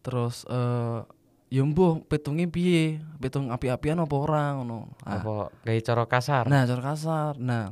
terus 0.00 0.46
eh 0.46 1.00
ya 1.46 1.62
mbuh 1.62 2.06
pitunge 2.06 2.46
piye? 2.46 2.98
Pitung 3.18 3.50
api-apian 3.50 4.02
apa 4.02 4.14
ora 4.14 4.54
ngono. 4.54 4.90
Ah, 5.02 5.18
Apa 5.18 5.50
gawe 5.62 5.78
cara 5.78 6.02
kasar? 6.06 6.44
Nah, 6.50 6.66
cara 6.66 6.82
kasar. 6.82 7.38
Nah, 7.38 7.70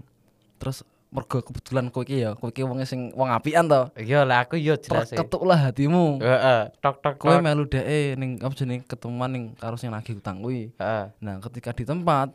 terus 0.59 0.87
mergo 1.15 1.39
kebetulan 1.47 1.95
kowe 1.95 2.03
iki 2.03 2.27
ya, 2.27 2.35
kowe 2.35 2.51
iki 2.51 2.67
wong 2.67 2.83
sing 2.83 3.15
wong 3.15 3.31
apian 3.31 3.71
to. 3.71 3.87
Iya 3.95 4.27
lah 4.27 4.43
aku 4.43 4.59
yo 4.59 4.75
jelas. 4.75 5.15
Terketuklah 5.15 5.71
hatimu. 5.71 6.19
Heeh, 6.19 6.75
tok 6.83 6.99
tok 6.99 7.23
Kowe 7.23 7.39
melu 7.39 7.71
dheke 7.71 8.19
ning 8.19 8.43
apa 8.43 8.51
jenenge 8.59 8.83
ketemuan 8.91 9.31
ning 9.31 9.45
karo 9.55 9.79
sing 9.79 9.95
nagih 9.95 10.19
utang 10.19 10.43
kuwi. 10.43 10.75
Heeh. 10.75 11.05
Nah, 11.23 11.39
ketika 11.39 11.71
di 11.71 11.87
tempat 11.87 12.35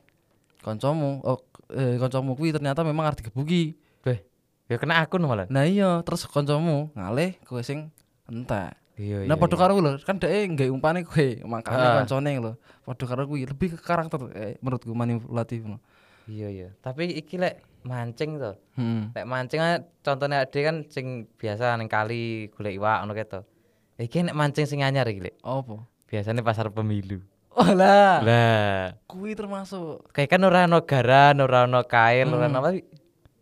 kancamu 0.63 1.19
oh, 1.27 1.43
eh, 1.75 1.99
kancamu 1.99 2.39
kuwi 2.39 2.55
ternyata 2.55 2.87
memang 2.87 3.11
arep 3.11 3.19
digebuki. 3.19 3.75
Beh, 3.99 4.23
Ya 4.71 4.79
kena 4.79 5.03
akun 5.03 5.27
malah. 5.27 5.49
Nah 5.51 5.67
iya, 5.67 5.99
terus 6.07 6.23
kancamu 6.23 6.95
ngalih 6.95 7.35
kowe 7.43 7.59
sing 7.59 7.91
entek. 8.31 8.79
Iya 8.99 9.23
Nah 9.27 9.39
padha 9.39 9.55
karo 9.55 9.79
lho, 9.79 9.95
kan 10.03 10.19
dhek 10.19 10.55
nggawe 10.55 10.71
umpane 10.71 11.07
kowe, 11.07 11.27
makane 11.47 11.83
Ah. 11.83 11.95
kancane 12.03 12.31
lho. 12.39 12.55
Padha 12.87 13.05
karo 13.07 13.27
kuwi 13.27 13.43
lebih 13.43 13.75
ke 13.75 13.79
karakter 13.83 14.19
eh, 14.35 14.55
menurutku 14.63 14.91
manipulatif. 14.95 15.67
Iya 16.29 16.47
iya. 16.47 16.69
Tapi 16.79 17.15
iki 17.15 17.39
lek 17.39 17.63
mancing 17.89 18.37
to. 18.37 18.53
Hmm. 18.75 19.09
Lek 19.11 19.25
mancing 19.25 19.59
contohnya 19.99 20.45
ade 20.45 20.59
kan 20.59 20.85
sing 20.87 21.05
biasa 21.33 21.73
ning 21.75 21.89
kali 21.89 22.21
golek 22.49 22.77
iwak 22.77 23.01
ngono 23.01 23.13
keto. 23.13 23.39
Iki 23.97 24.29
nek 24.29 24.37
mancing 24.37 24.63
sing 24.63 24.79
anyar 24.79 25.05
iki 25.05 25.19
lek. 25.19 25.35
Apa? 25.41 25.81
Biasanya 26.05 26.39
pasar 26.39 26.69
pemilu. 26.69 27.19
Oh 27.51 27.65
lah. 27.73 28.21
Lah, 28.21 28.93
Kuwi 29.03 29.33
termasuk 29.33 30.05
kayak 30.09 30.29
kan 30.29 30.41
ora 30.43 30.63
ono 30.63 30.79
garan, 30.81 31.41
ora 31.41 31.65
ono 31.65 31.81
kail, 31.83 32.29
ora 32.29 32.45
Hmm. 32.45 32.53
ono 32.53 32.57
apa 32.59 32.69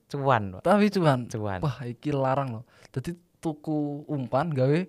cuan. 0.07 0.43
Pak. 0.53 0.61
tapi 0.63 0.87
cuman 0.87 1.19
Cuan. 1.27 1.59
wah 1.59 1.77
iki 1.83 2.09
larang 2.09 2.49
loh. 2.49 2.63
Dadi 2.89 3.11
tuku 3.37 3.77
umpan 4.07 4.47
gawe 4.49 4.79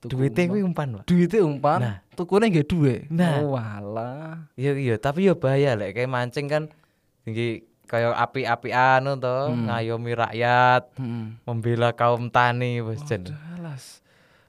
tuku 0.00 0.10
Duite 0.10 0.40
umpan. 0.40 0.50
kuwi 0.50 0.62
umpan, 0.62 0.88
Pak. 0.90 1.04
duite 1.06 1.38
umpan, 1.40 1.78
Nah. 1.78 1.96
tukune 2.12 2.48
nggih 2.48 2.66
duwe. 2.66 2.94
Nah. 3.08 3.40
Oh, 3.40 3.54
walah. 3.54 4.48
Iya 4.54 4.72
iya, 4.74 4.94
tapi 4.96 5.24
yo 5.24 5.36
bahaya 5.36 5.72
lek 5.74 5.94
kayak 5.94 6.10
mancing 6.10 6.46
kan 6.46 6.62
tinggi 7.22 7.64
kayak 7.84 8.16
api-apian 8.16 9.04
to, 9.16 9.36
Hmm. 9.50 9.68
ngayomi 9.68 10.12
rakyat, 10.12 10.82
Heeh. 10.96 11.26
membela 11.44 11.92
kaum 11.92 12.28
tani 12.28 12.80
wis 12.80 13.04
jen. 13.04 13.24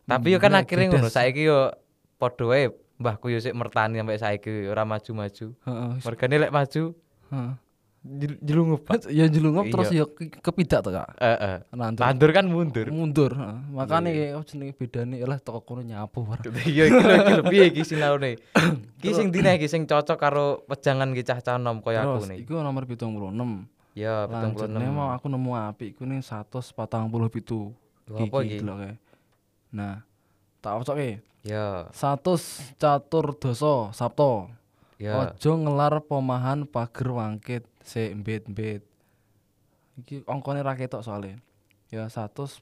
Tapi 0.06 0.28
yo 0.30 0.38
kan 0.38 0.54
akhirnya 0.54 0.88
ngono, 0.88 1.10
saiki 1.10 1.44
yo 1.44 1.74
padha 2.16 2.46
wae 2.46 2.70
mbahku 2.96 3.28
yo 3.28 3.40
sik 3.40 3.52
mertani 3.52 3.98
sampai 3.98 4.16
saiki 4.16 4.70
ora 4.70 4.86
maju-maju. 4.86 5.48
Heeh. 5.52 5.92
Mergane 6.00 6.36
lek 6.40 6.54
maju 6.54 6.84
Heeh. 7.34 7.52
Jel- 8.06 8.38
jelungup. 8.40 8.82
Ya 9.08 9.26
jelungup 9.26 9.66
terus 9.68 9.90
Iya. 9.90 10.04
ya 10.04 10.06
ke- 10.08 10.40
kepidak 10.40 10.80
to, 10.80 10.90
Kak. 10.90 11.10
Heeh. 11.18 11.56
Nandur. 11.72 12.02
Tandur 12.02 12.30
kan 12.32 12.46
mundur. 12.46 12.86
mundur 12.88 13.32
makane 13.70 14.10
oh 14.32 14.42
jenenge 14.42 14.74
bedane 14.74 15.18
lah 15.20 15.38
toko 15.38 15.62
kono 15.62 15.82
nyapu. 15.82 16.22
Iya 16.64 16.86
iki 16.86 16.96
lho 16.96 17.16
iki 17.16 17.34
piye 17.46 17.64
iki 17.68 17.82
sinaune. 17.82 18.32
Iki 19.00 19.12
sing 19.12 19.28
dine 19.30 19.54
iki 19.54 19.66
sing 19.66 19.84
cocok 19.84 20.16
karo 20.16 20.46
wejangan 20.66 21.12
ki 21.12 21.22
cah-cah 21.22 21.56
nom 21.56 21.78
kaya 21.80 22.02
aku 22.02 22.26
nih. 22.26 22.42
iku 22.42 22.58
nomor 22.58 22.86
76 22.86 23.70
Ya, 23.94 24.26
lanjutnya 24.26 24.82
76. 24.82 24.92
mau 24.92 25.10
aku 25.10 25.26
nemu 25.26 25.52
apik 25.56 25.94
iku 25.94 26.04
ning 26.04 26.20
147 26.20 27.72
Lho, 28.06 28.18
apa 28.20 28.38
iki? 28.42 28.60
nah 29.72 30.04
tak 30.60 30.74
ocoke 30.78 31.22
Ya, 31.42 31.86
100 31.92 32.74
catur 32.76 33.36
dosa 33.36 33.88
sabto 33.92 34.50
ya. 34.98 35.30
ojo 35.30 35.52
ngelar 35.56 36.02
pemahan 36.02 36.66
pager 36.66 37.08
wangkit 37.08 37.64
se 37.86 38.12
mbet-mbet 38.18 38.82
iki 40.02 40.26
ongkone 40.28 40.60
ra 40.66 40.76
ketok 40.76 41.06
soalnya 41.06 41.40
ya 41.94 42.10
146 42.10 42.60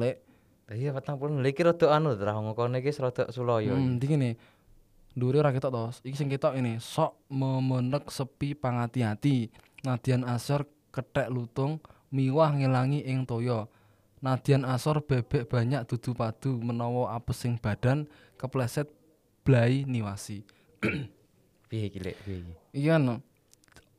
lek 0.00 0.26
Iya, 0.66 0.90
40 0.90 1.38
lho 1.38 1.46
iki 1.46 1.62
rada 1.62 1.94
anu 1.94 2.18
tra 2.18 2.34
ngokone 2.34 2.82
iki 2.82 2.90
rada 2.98 3.30
sulaya. 3.30 3.70
Hmm, 3.70 4.02
iki 4.02 4.10
ngene. 4.10 4.34
Dhuwure 5.14 5.38
ora 5.38 5.54
ketok 5.54 5.70
to. 5.70 5.82
Iki 6.02 6.16
sing 6.18 6.26
ketok 6.26 6.58
ini 6.58 6.82
sok 6.82 7.22
memenek 7.30 8.10
sepi 8.10 8.58
pangati-ati. 8.58 9.46
Nadian 9.86 10.26
asor 10.26 10.66
kethek 10.90 11.30
lutung 11.30 11.78
miwah 12.10 12.50
ngilangi 12.50 13.06
ing 13.06 13.22
toya. 13.30 13.70
Nadian 14.18 14.66
asor 14.66 15.06
bebek 15.06 15.46
banyak 15.46 15.86
dudu 15.86 16.18
padu 16.18 16.58
menawa 16.58 17.14
apesing 17.14 17.62
badan 17.62 18.10
kepleset 18.34 18.90
blai 19.46 19.86
niwasi. 19.86 20.42
Piye 21.70 21.94
iki 21.94 21.98
lek 22.02 22.18
piye 22.26 22.42
iki? 22.42 22.54
Iya 22.74 22.98
no. 22.98 23.22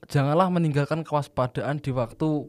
Janganlah 0.08 0.48
meninggalkan 0.48 1.04
kewaspadaan 1.04 1.84
di 1.84 1.92
waktu 1.92 2.48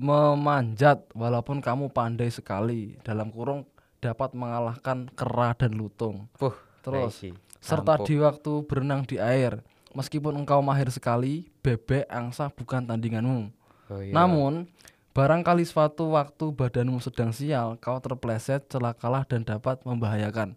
memanjat 0.00 1.04
walaupun 1.12 1.60
kamu 1.60 1.92
pandai 1.92 2.32
sekali 2.32 2.96
dalam 3.04 3.28
kurung 3.28 3.68
dapat 4.00 4.32
mengalahkan 4.32 5.12
kera 5.12 5.52
dan 5.52 5.76
lutung. 5.76 6.32
Puh, 6.40 6.56
Terus 6.80 7.20
serta 7.60 8.00
di 8.00 8.16
waktu 8.16 8.64
berenang 8.64 9.04
di 9.04 9.20
air. 9.20 9.60
Meskipun 9.92 10.32
engkau 10.40 10.64
mahir 10.64 10.88
sekali, 10.88 11.52
bebek 11.60 12.08
angsa 12.08 12.48
bukan 12.48 12.86
tandinganmu. 12.86 13.50
Oh, 13.90 14.00
iya. 14.00 14.14
Namun, 14.14 14.70
barangkali 15.12 15.66
suatu 15.66 16.14
waktu 16.14 16.54
badanmu 16.54 17.02
sedang 17.02 17.34
sial, 17.34 17.74
kau 17.82 17.98
terpleset, 17.98 18.70
celakalah 18.70 19.26
dan 19.26 19.42
dapat 19.42 19.82
membahayakan. 19.82 20.54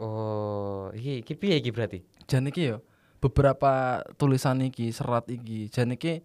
Oh, 0.00 0.88
iki 0.96 1.22
iki 1.22 1.36
piye 1.38 1.60
iki 1.60 1.70
berarti? 1.70 2.02
Jan 2.26 2.48
iki 2.50 2.72
yo 2.72 2.82
beberapa 3.24 4.04
tulisan 4.20 4.60
iki, 4.60 4.92
serat 4.92 5.24
iki, 5.32 5.72
jan 5.72 5.96
iki 5.96 6.20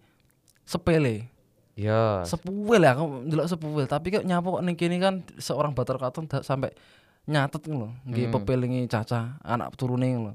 sepele. 0.68 1.32
Ya. 1.80 2.28
Sepuil 2.28 2.84
ya, 2.84 2.92
aku 2.92 3.24
ndelok 3.24 3.48
sepuil, 3.48 3.88
tapi 3.88 4.12
kok 4.12 4.28
nyapu 4.28 4.60
kok 4.60 4.64
ning 4.68 4.76
kene 4.76 5.00
kan 5.00 5.24
seorang 5.40 5.72
Batar 5.72 5.96
Katon 5.96 6.28
sampai 6.44 6.76
nyatet 7.24 7.64
ngono, 7.72 7.96
nggih 8.04 8.28
Hmm. 8.28 8.36
pepelingi 8.36 8.84
Caca, 8.92 9.40
anak 9.40 9.80
turune 9.80 10.12
ngono. 10.12 10.34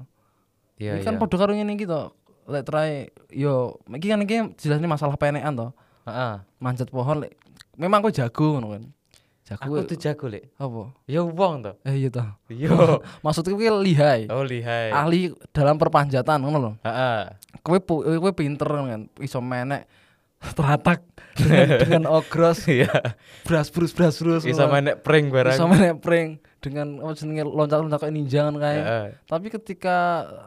Iya, 0.81 0.97
Iki 0.97 1.05
kan 1.05 1.15
iya. 1.15 1.21
padha 1.21 1.35
karo 1.37 1.51
ngene 1.53 1.77
iki 1.77 1.85
to. 1.85 2.11
Lek 2.45 2.65
try 2.65 3.09
yo 3.29 3.77
iki 3.93 4.09
kan 4.09 4.19
iki 4.25 4.57
jelas 4.57 4.81
ini 4.81 4.89
masalah 4.89 5.15
penekan 5.15 5.53
to. 5.53 5.67
Heeh. 6.03 6.33
Manjat 6.57 6.89
pohon 6.89 7.23
lek 7.23 7.37
memang 7.77 8.01
kowe 8.01 8.09
jago 8.11 8.57
ngono 8.57 8.67
kan. 8.75 8.83
Jago 9.45 9.61
Aku 9.61 9.85
tuh 9.85 9.93
jago 9.95 10.25
lek. 10.25 10.49
apa? 10.57 10.89
Ya 11.05 11.21
wong 11.21 11.61
to. 11.61 11.77
Eh 11.85 12.01
iya 12.01 12.09
to. 12.09 12.25
Iya. 12.49 12.73
Maksudku 13.23 13.53
kuwi 13.53 13.69
lihai. 13.69 14.25
Oh, 14.27 14.41
lihai. 14.41 14.89
Ahli 14.89 15.29
dalam 15.53 15.77
perpanjatan 15.77 16.41
ngono 16.41 16.57
lho. 16.57 16.71
Heeh. 16.81 17.29
Kowe 17.61 17.77
kowe 18.17 18.31
pinter 18.33 18.65
kan 18.65 19.05
iso 19.21 19.37
menek 19.39 19.85
teratak 20.35 21.05
dengan, 21.37 21.67
dengan 21.77 22.03
ogros 22.07 22.65
Iya. 22.69 22.89
bras 23.45 23.69
brus 23.69 23.93
bras 23.93 24.17
brus 24.17 24.41
Bisa 24.41 24.65
menek 24.65 25.01
prank 25.01 25.29
barang. 25.29 25.53
iso 25.53 25.65
menek 25.65 26.01
prank 26.01 26.41
dengan 26.57 26.97
apa 26.97 27.13
jenenge 27.13 27.45
loncat-loncat 27.45 28.01
kayak 28.01 28.13
ninja 28.13 28.49
kan 28.49 28.57
kae. 28.57 28.79
Tapi 29.29 29.47
ketika 29.53 29.97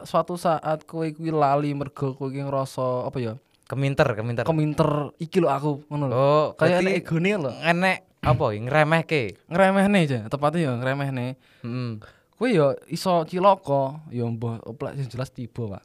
suatu 0.03 0.35
saat 0.35 0.83
kowe 0.83 1.07
kuwi 1.07 1.31
lali 1.31 1.71
mergo 1.71 2.11
kowe 2.11 2.27
ki 2.27 2.43
ngrasa 2.43 3.07
apa 3.07 3.15
ya? 3.17 3.33
Keminter, 3.63 4.11
keminter. 4.11 4.43
Keminter 4.43 5.15
iki 5.15 5.39
lho 5.39 5.47
aku 5.47 5.87
ngono 5.87 6.03
lho. 6.03 6.13
Oh, 6.13 6.45
Kayak 6.59 6.83
enek 6.83 6.93
egone 6.99 7.31
lho. 7.37 7.51
enek 7.55 8.08
apa 8.19 8.45
ya 8.51 8.59
ngremehke. 8.63 9.23
Ngremehne 9.47 9.99
aja, 10.03 10.19
tepatnya 10.27 10.59
ya 10.59 10.71
ngremehne. 10.75 11.39
Heeh. 11.63 11.91
Kowe 12.35 12.47
ya 12.47 12.71
iso 12.87 13.23
cilaka, 13.27 13.99
ya 14.11 14.23
mbah 14.27 14.63
oplek 14.63 14.95
sing 14.95 15.07
jelas 15.11 15.27
tiba, 15.31 15.75
Pak. 15.75 15.83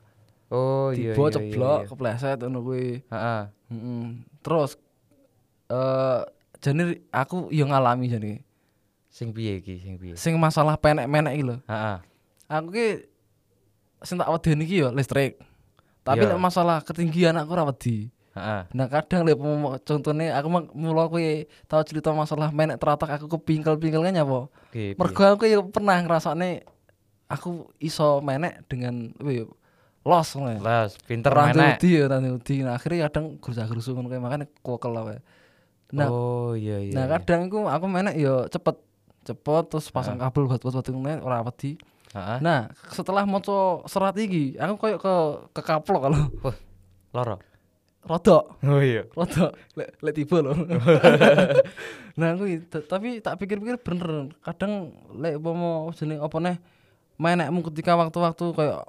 Oh, 0.55 0.95
iya 0.95 1.19
Tiba 1.19 1.27
iya. 1.31 1.35
ceblok, 1.35 1.79
iya. 1.83 1.89
kepleset 1.91 2.39
ngono 2.47 2.59
kuwi. 2.63 3.03
Heeh. 3.11 3.43
Heeh. 3.75 4.05
Terus 4.45 4.79
eh 5.73 6.21
jane 6.63 7.03
aku 7.11 7.51
yo 7.51 7.67
ngalami 7.67 8.07
jane. 8.07 8.33
Sing 9.11 9.31
piye 9.35 9.59
iki, 9.63 9.79
sing 9.83 9.95
piye? 9.99 10.15
Sing 10.15 10.35
masalah 10.39 10.79
penek-menek 10.79 11.35
iki 11.35 11.45
lho. 11.47 11.57
Heeh. 11.67 11.99
Aku 12.47 12.71
ki 12.71 12.87
sing 14.07 14.19
tak 14.21 14.31
wedeni 14.31 14.63
iki 14.63 14.83
yo 14.87 14.95
listrik. 14.95 15.39
Tapi 16.05 16.23
Iya. 16.23 16.37
masalah 16.37 16.85
ketinggian 16.85 17.35
aku 17.35 17.51
ora 17.57 17.65
wedi. 17.67 18.14
Heeh. 18.35 18.63
Nah 18.75 18.87
kadang 18.91 19.23
lek 19.23 19.39
contohnya 19.87 20.35
aku 20.35 20.49
mula 20.75 21.07
kuwi 21.07 21.47
tau 21.71 21.87
cerita 21.87 22.11
masalah 22.11 22.51
menek 22.51 22.83
teratak 22.83 23.15
aku 23.15 23.31
kepingkel-pingkel 23.39 24.03
kan 24.03 24.11
nyapa. 24.11 24.51
Oke. 24.51 24.99
Mergo 24.99 25.23
aku 25.23 25.47
ya 25.47 25.63
pernah 25.63 26.03
ngrasakne 26.03 26.67
aku 27.31 27.71
iso 27.79 28.19
menek 28.27 28.67
dengan 28.67 29.15
wih, 29.23 29.47
los 30.03 30.29
ngono. 30.35 30.51
ya. 30.51 30.61
Les, 30.61 30.91
pinter 31.07 31.31
Rantai 31.31 31.55
menek. 31.55 31.77
udi 31.79 31.91
ya 31.95 32.05
udi. 32.11 32.57
Nah, 32.67 32.75
akhirnya 32.75 33.07
kadang 33.07 33.39
gerusa-gerusu 33.39 33.95
ngono 33.95 34.11
kae 34.11 34.19
makane 34.19 34.51
kokel 34.67 34.99
wae. 34.99 35.23
Nah, 35.95 36.11
oh 36.11 36.59
iya 36.59 36.83
iya. 36.83 36.91
nah 36.91 37.07
iya. 37.07 37.13
kadang 37.23 37.47
iku 37.47 37.71
aku 37.71 37.87
menek 37.87 38.19
ya 38.19 38.51
cepet 38.51 38.83
cepet 39.31 39.65
terus 39.71 39.95
pasang 39.95 40.19
kabel 40.19 40.51
buat 40.51 40.59
buat 40.59 40.75
buat 40.75 40.91
ngene 40.91 41.23
ora 41.23 41.39
wedi. 41.47 41.79
Heeh. 42.19 42.39
Nah, 42.43 42.75
setelah 42.91 43.23
maca 43.27 43.87
serat 43.87 44.19
iki, 44.19 44.59
aku 44.59 44.75
koyo 44.75 44.97
ke 44.99 45.15
kekaplok 45.55 46.03
kalau 46.11 46.23
Loro. 47.15 47.54
Rodok. 48.05 48.45
Oh 48.63 48.81
iya. 48.81 49.03
Rodok 49.11 49.53
lek 49.75 49.89
lek 49.99 50.15
tiba 50.15 50.37
lho. 50.41 50.53
nah, 52.21 52.37
t- 52.39 52.87
tapi 52.87 53.19
tak 53.19 53.37
pikir-pikir 53.37 53.81
bener. 53.81 54.33
Kadang 54.41 54.93
lek 55.17 55.37
umpama 55.37 55.91
jeneng 55.93 56.21
apa 56.21 56.37
neh 56.39 56.57
menekmu 57.17 57.63
ketika 57.71 57.95
waktu-waktu 57.95 58.45
kayak 58.53 58.83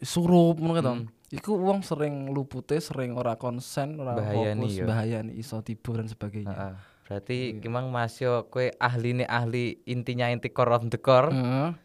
surup 0.00 0.58
ngono 0.58 0.74
gitu. 0.74 0.92
Hmm. 0.94 1.06
Iku 1.28 1.52
wong 1.60 1.84
sering 1.84 2.32
lupute, 2.32 2.80
sering 2.80 3.12
ora 3.12 3.36
konsen, 3.36 4.00
ora 4.00 4.16
Bahayani 4.16 4.64
fokus, 4.64 4.80
ya. 4.80 4.84
bahayani 4.88 5.32
iso 5.36 5.60
tiba 5.60 6.00
dan 6.00 6.08
sebagainya. 6.08 6.48
Heeh. 6.48 6.74
Berarti 7.04 7.38
Iya. 7.52 7.68
emang 7.68 7.88
Mas 7.88 8.16
yo 8.16 8.48
kowe 8.48 8.64
ahline 8.76 9.24
ahli 9.24 9.76
intinya 9.84 10.28
inti 10.28 10.48
core 10.48 10.72
of 10.72 10.88
the 10.88 10.96
core, 10.96 11.28
Heeh. 11.28 11.76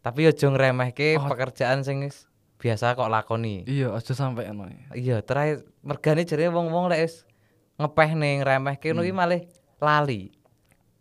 tapi 0.00 0.28
aja 0.28 0.48
ngremehke 0.48 1.16
Oh. 1.16 1.24
pekerjaan 1.28 1.80
sing 1.80 2.04
biasa 2.64 2.96
kok 2.96 3.06
lakoni. 3.06 3.68
Iya, 3.68 3.92
aja 3.92 4.16
sampai 4.16 4.48
ngono. 4.48 4.72
Iya, 4.90 5.20
terakhir 5.20 5.68
mergane 5.80 6.24
jare 6.24 6.48
wong-wong 6.48 6.88
lek 6.88 7.04
wis 7.04 7.28
ngepeh 7.76 8.10
ning 8.14 8.40
ngremehke 8.40 8.88
ngono 8.88 9.02
Hmm. 9.02 9.10
ki 9.10 9.14
malih 9.14 9.40
lali. 9.78 10.22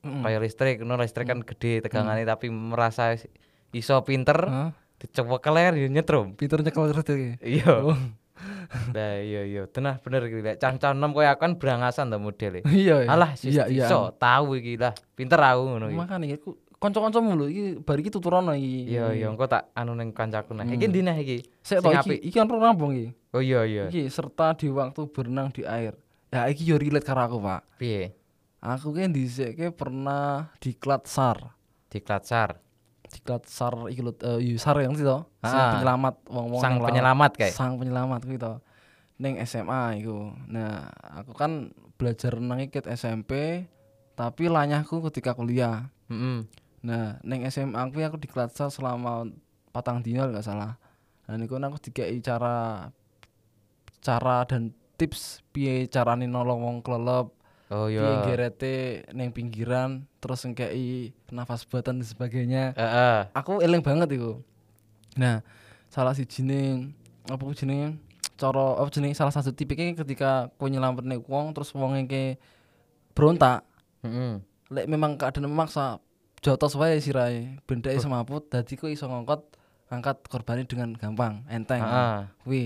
Heeh. 0.03 0.21
Kayak 0.21 0.41
listrik, 0.41 0.75
ngono 0.77 0.99
listrik 0.99 1.23
kan 1.25 1.39
gede 1.39 1.79
tegangane 1.79 2.23
tapi 2.23 2.51
merasa 2.51 3.15
is- 3.15 3.31
iso 3.71 3.95
pinter, 4.03 4.35
Heeh. 4.35 4.69
dicewekel 4.99 5.53
ler 5.53 5.73
yo 5.77 5.87
nyetrum. 5.87 6.35
Pinter 6.35 6.59
nyekel 6.59 6.91
terus 6.91 7.07
iki. 7.07 7.29
Iya. 7.39 7.73
Nah 8.89 9.21
iya 9.21 9.45
iya 9.45 9.63
tenah 9.65 10.01
bener 10.01 10.25
iki 10.25 10.41
lek 10.41 10.57
cah-cah 10.57 10.91
nom 10.91 11.13
koyo 11.13 11.29
aku 11.29 11.39
kan 11.39 11.53
berangasan 11.55 12.09
to 12.09 12.17
modele. 12.17 12.59
iya 12.67 13.05
Alah 13.05 13.37
sis 13.37 13.53
iya 13.53 13.69
iya 13.69 13.85
iso 13.85 14.11
tahu 14.13 14.57
iki 14.57 14.75
lah. 14.75 14.91
Pinter 15.13 15.37
aku 15.37 15.63
ngono 15.69 15.87
iki. 15.87 15.95
makane 15.95 16.25
iki 16.27 16.41
kanca-kancamu 16.83 17.31
lho 17.33 17.45
iki 17.47 17.63
bar 17.79 17.95
iki 17.95 18.11
tuturono 18.11 18.51
iki 18.51 18.91
Iya 18.91 19.15
iya 19.15 19.31
engko 19.31 19.47
tak 19.47 19.71
anu 19.71 19.95
ning 19.95 20.11
kancaku 20.11 20.51
nah. 20.51 20.67
Iki 20.67 20.83
ndi 20.83 20.99
nah 20.99 21.15
iki? 21.15 21.47
Sik 21.59 21.79
to 21.79 21.89
iki 21.89 22.19
iki 22.19 22.35
kan 22.35 22.45
rambung 22.45 22.91
iki 22.91 23.15
Oh 23.31 23.39
iya 23.39 23.63
iya. 23.63 23.87
iki 23.87 24.05
serta 24.05 24.51
di 24.53 24.67
waktu 24.67 25.07
berenang 25.07 25.49
di 25.49 25.63
air 25.63 25.95
ya 26.27 26.45
iki 26.45 26.61
yo 26.61 26.75
relate 26.75 27.01
karo 27.01 27.23
aku 27.23 27.37
pak 27.39 27.61
Piye? 27.79 28.11
aku 28.59 28.91
kan 28.91 29.09
dhisik 29.09 29.55
pernah 29.71 30.51
diklat 30.57 31.07
SAR 31.07 31.55
Diklat 31.87 32.25
sar. 32.25 32.57
diklat 33.05 33.45
SAR 33.45 33.85
iki 33.87 34.01
lho 34.01 34.11
eh, 34.17 34.41
iya, 34.43 34.57
SAR 34.57 34.81
yang 34.81 34.93
sih 34.93 35.05
to 35.05 35.21
Ah. 35.39 35.77
penyelamat 35.77 36.15
wong-wong 36.25 36.59
Sang 36.59 36.81
penyelamat 36.81 37.31
kayak. 37.37 37.53
sang 37.53 37.77
penyelamat 37.77 38.21
kuwi 38.23 38.37
to 38.37 38.53
ning 39.15 39.37
SMA 39.39 40.01
iku 40.01 40.33
nah 40.47 40.89
aku 41.13 41.31
kan 41.31 41.69
belajar 41.95 42.33
renang 42.33 42.59
iki 42.59 42.75
ket 42.75 42.89
SMP 42.89 43.63
tapi 44.13 44.49
lanyahku 44.49 45.05
ketika 45.05 45.31
kuliah 45.31 45.93
Heeh. 46.09 46.49
Nah 46.83 47.15
ning 47.23 47.47
SMA 47.47 47.79
kuwi 47.89 48.03
aku 48.03 48.19
diklat 48.19 48.51
SAR 48.51 48.67
selama 48.67 49.31
patang 49.71 50.03
dino 50.03 50.27
nggak 50.27 50.43
salah 50.43 50.75
nah 51.23 51.35
niku 51.39 51.55
aku 51.55 51.79
dikai 51.79 52.19
cara 52.19 52.91
cara 54.03 54.43
dan 54.43 54.75
tips 54.99 55.39
piye 55.55 55.87
carane 55.87 56.27
nolong 56.27 56.59
wong 56.61 56.77
kelelep 56.83 57.31
Oh 57.71 57.87
piye 57.89 58.03
iya. 58.03 58.21
gerete 58.27 58.75
ning 59.15 59.33
pinggiran 59.33 60.05
terus 60.21 60.45
ngkei 60.45 61.15
nafas 61.33 61.65
buatan 61.65 62.03
dan 62.03 62.05
sebagainya 62.05 62.75
Heeh. 62.77 63.31
aku 63.33 63.63
eling 63.63 63.81
banget 63.81 64.19
iku 64.19 64.43
nah 65.17 65.41
salah 65.89 66.13
si 66.13 66.27
jeneng 66.27 66.91
apa 67.25 67.41
jenenge 67.55 67.97
cara 68.35 68.77
apa 68.77 68.89
jenenge 68.91 69.15
salah 69.15 69.31
satu 69.31 69.55
tipiknya 69.55 69.95
ketika 69.95 70.51
kowe 70.59 70.67
nyelametne 70.67 71.17
wong 71.25 71.55
terus 71.55 71.71
wong 71.73 71.95
ke 72.05 72.37
berontak 73.15 73.63
Heeh. 74.03 74.43
lek 74.69 74.85
memang 74.85 75.15
keadaan 75.17 75.47
memaksa 75.49 75.97
jotos 76.43 76.75
wae 76.75 76.99
sirahe 76.99 77.55
bendake 77.63 77.97
semaput 77.97 78.43
dadi 78.51 78.75
kowe 78.75 78.91
iso 78.91 79.07
ngangkat 79.07 79.41
angkat 79.87 80.19
korbannya 80.27 80.67
dengan 80.67 80.91
gampang 80.93 81.47
enteng 81.47 81.79
Heeh. 81.79 82.19
kuwi 82.43 82.63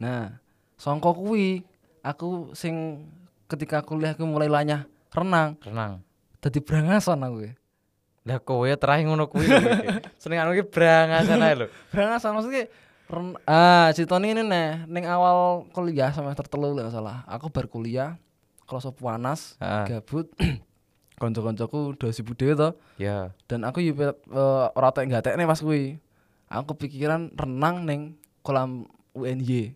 nah 0.00 0.40
sangka 0.80 1.12
kuwi 1.12 1.60
aku 2.00 2.56
sing 2.56 3.04
ketika 3.46 3.84
kuliah 3.84 4.16
aku 4.16 4.24
mulai 4.24 4.48
lanyah 4.48 4.88
renang 5.12 5.60
Renang. 5.60 6.00
dadi 6.40 6.58
brangasan 6.62 7.20
aku 7.20 7.34
kuwi. 7.44 7.50
Lah 8.28 8.38
kowe 8.44 8.68
terakhir 8.76 9.08
ngono 9.08 9.24
kuwi. 9.26 9.48
lho, 9.48 9.56
iki. 9.56 9.88
Senenganmu 10.22 10.52
iki 10.52 10.64
brangasan 10.68 11.40
ae 11.40 11.54
lho. 11.56 11.66
brangasan 11.88 12.30
maksudnya 12.36 12.68
ren 13.08 13.32
ah 13.48 13.88
ceritanya 13.90 14.28
ini 14.36 14.42
nih 14.44 14.68
ning 14.84 15.04
awal 15.08 15.64
kuliah 15.72 16.12
semester 16.12 16.44
telu 16.44 16.76
lah 16.76 16.92
salah 16.92 17.24
aku 17.24 17.48
baru 17.48 17.66
kuliah 17.66 18.20
kerasa 18.68 18.92
panas 18.92 19.56
Heeh. 19.58 19.96
gabut 19.96 20.28
konco-koncoku 21.18 21.94
udah 21.94 22.10
sibuk 22.10 22.34
dhewe 22.34 22.54
to 22.54 22.68
Ya. 22.96 23.34
dan 23.46 23.62
aku 23.62 23.82
yo 23.82 23.92
uh, 23.94 24.14
ora 24.72 24.90
tek 24.90 25.06
gatekne 25.06 25.44
pas 25.44 25.58
kuwi 25.58 25.98
aku 26.46 26.74
kepikiran 26.74 27.34
renang 27.34 27.84
ning 27.84 28.00
kolam 28.40 28.86
UNY 29.12 29.74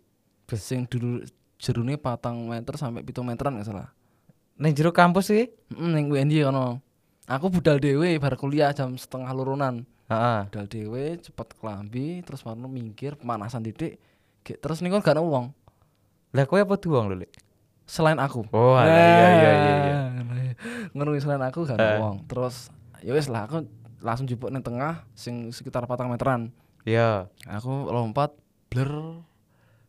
sing 0.52 0.84
dulu 0.84 1.24
jerune 1.56 1.96
patang 1.96 2.44
meter 2.44 2.76
sampai 2.76 3.00
pitung 3.00 3.24
meteran 3.24 3.56
nggak 3.56 3.66
salah 3.66 3.88
Ning 4.54 4.76
jero 4.76 4.92
kampus 4.92 5.32
iki? 5.32 5.48
mm, 5.72 5.90
ning 5.90 6.06
UNY 6.08 6.44
kono 6.44 6.78
aku 7.24 7.48
budal 7.50 7.76
dhewe 7.76 8.16
bar 8.16 8.36
kuliah 8.36 8.70
jam 8.70 8.94
setengah 8.94 9.32
lurunan 9.32 9.82
Heeh. 10.06 10.40
budal 10.46 10.66
dhewe 10.66 11.04
cepet 11.18 11.48
kelambi 11.56 12.20
terus 12.20 12.44
warno 12.44 12.68
minggir 12.68 13.16
pemanasan 13.16 13.64
titik 13.64 13.96
terus 14.44 14.78
ning 14.78 14.92
kono 14.92 15.00
gak 15.00 15.16
ada 15.16 15.24
wong 15.24 15.50
Lah 16.32 16.48
kowe 16.48 16.56
apa 16.56 16.80
duwong 16.80 17.12
lho, 17.12 17.16
Lek? 17.20 17.32
Selain 17.84 18.16
aku. 18.16 18.46
Oh, 18.50 18.74
alah, 18.74 18.88
iya 18.88 19.28
iya 19.28 19.50
iya 19.52 19.74
iya. 19.76 19.98
ngono 20.92 21.10
kuwi, 21.10 21.20
selain 21.20 21.40
aku 21.40 21.64
gak 21.64 21.76
ada 21.76 21.98
wong 21.98 22.22
terus 22.24 22.68
ya 23.00 23.12
wis 23.12 23.26
lah 23.26 23.44
aku 23.44 23.66
langsung 23.98 24.26
jupuk 24.26 24.48
ning 24.48 24.60
tengah 24.60 25.02
sing 25.12 25.50
sekitar 25.50 25.86
patang 25.86 26.06
meteran. 26.06 26.50
Iya, 26.82 27.30
aku 27.46 27.88
lompat 27.88 28.34
bler 28.66 28.90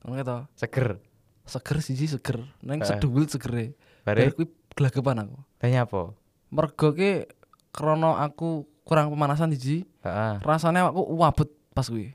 ngono 0.02 0.13
gitu. 0.15 0.38
Seger. 0.56 1.00
seger 1.44 1.78
siji 1.80 2.08
seger. 2.08 2.39
Neng 2.62 2.80
Eh. 2.80 2.88
sedul 2.88 3.28
segere. 3.28 3.76
Bare? 4.02 4.24
Bar 4.24 4.32
kuwi 4.34 4.46
gelagapan 4.74 5.28
aku. 5.28 5.38
Tanya 5.58 5.84
apa? 5.84 6.15
mergo 6.48 6.94
ki 6.94 7.26
krana 7.70 8.22
aku 8.22 8.63
kurang 8.86 9.10
pemanasan 9.10 9.50
siji 9.52 9.84
Heeh. 10.02 10.38
rasanya 10.39 10.88
aku 10.88 11.02
wabut 11.18 11.50
pas 11.72 11.84
kuwi. 11.84 12.13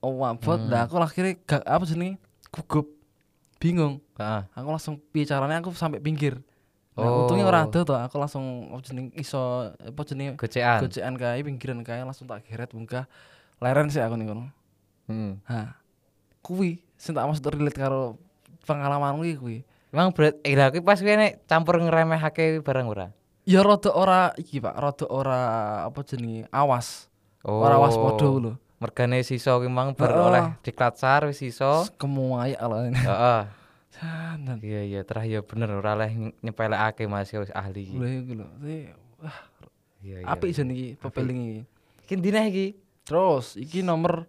Wabut 0.00 0.60
Hmm. 0.60 0.74
aku 0.74 0.94
akhirnya 0.98 1.38
gak 1.46 1.62
apa 1.62 1.84
jenenge? 1.86 2.18
Gugup 2.50 2.90
bingung 3.60 4.00
Heeh. 4.16 4.42
aku 4.50 4.66
langsung 4.66 4.96
piye 5.12 5.22
caranya 5.22 5.60
aku 5.60 5.70
sampai 5.70 6.00
pinggir 6.00 6.40
nah, 6.96 7.04
Oh. 7.06 7.24
untungnya 7.24 7.46
ora 7.46 7.64
ada 7.64 7.80
to 7.80 7.92
aku 7.92 8.16
langsung 8.16 8.72
apa 8.72 8.82
jenenge 8.82 9.12
iso 9.14 9.38
apa 9.72 10.00
jenenge 10.02 10.34
Gocekan. 10.34 10.80
gocekan 10.82 11.14
kae 11.14 11.40
pinggiran 11.40 11.80
kae 11.80 12.00
langsung 12.00 12.24
tak 12.24 12.42
geret 12.44 12.72
munggah 12.72 13.04
leren 13.60 13.86
sih 13.86 14.00
aku 14.00 14.16
kono 14.16 14.48
Heeh. 15.06 15.32
ha 15.46 15.76
kuwi 16.40 16.80
sing 16.96 17.12
tak 17.12 17.28
maksud 17.28 17.44
relate 17.46 17.76
karo 17.76 18.16
pengalaman 18.64 19.20
kuwi 19.20 19.32
kuwi 19.36 19.58
Emang 19.90 20.14
berat, 20.14 20.38
eh 20.46 20.54
lah 20.54 20.70
kuwi 20.70 20.80
pas 20.80 20.96
kowe 20.96 21.10
nek 21.10 21.42
campur 21.44 21.82
ngremehake 21.82 22.62
barang 22.62 22.86
ora? 22.86 23.06
ya 23.42 23.58
rada 23.60 23.90
ora 23.90 24.30
iki 24.38 24.62
Pak 24.62 24.76
rada 24.78 25.06
ora 25.10 25.40
apa 25.84 26.00
jenenge 26.02 26.46
awas 26.48 27.10
Oh. 27.40 27.64
ora 27.64 27.80
awas 27.80 27.96
podo 27.96 28.28
lho 28.36 28.52
Mergane 28.80 29.20
sisa 29.20 29.60
kuwi 29.60 29.68
mang 29.68 29.92
bar 29.92 30.08
Heeh. 30.08 30.24
oleh 30.24 30.44
diklat 30.64 30.96
sar 30.96 31.28
wis 31.28 31.36
sisa. 31.44 31.84
kemuayak 32.00 32.60
lah 32.64 32.88
Heeh. 32.88 33.42
Iya 34.64 34.80
iya 34.88 35.00
terah 35.04 35.28
ya 35.28 35.44
bener 35.44 35.68
ora 35.76 35.92
oleh 35.92 36.32
nyepelekake 36.40 37.04
Mas 37.04 37.28
ya 37.28 37.44
wis 37.44 37.52
ahli 37.52 37.84
iki. 37.84 37.96
Lha 38.00 38.08
iku 38.08 38.32
lho. 38.40 38.46
Wah, 39.20 39.38
Iya 40.00 40.24
iya. 40.24 40.32
apik 40.32 40.56
jan 40.56 40.72
iki 40.72 40.96
pepeling 40.96 41.38
iki. 41.44 41.60
Iki 42.08 42.14
iki 42.48 42.66
Terus 43.04 43.60
iki 43.60 43.84
nomor 43.84 44.24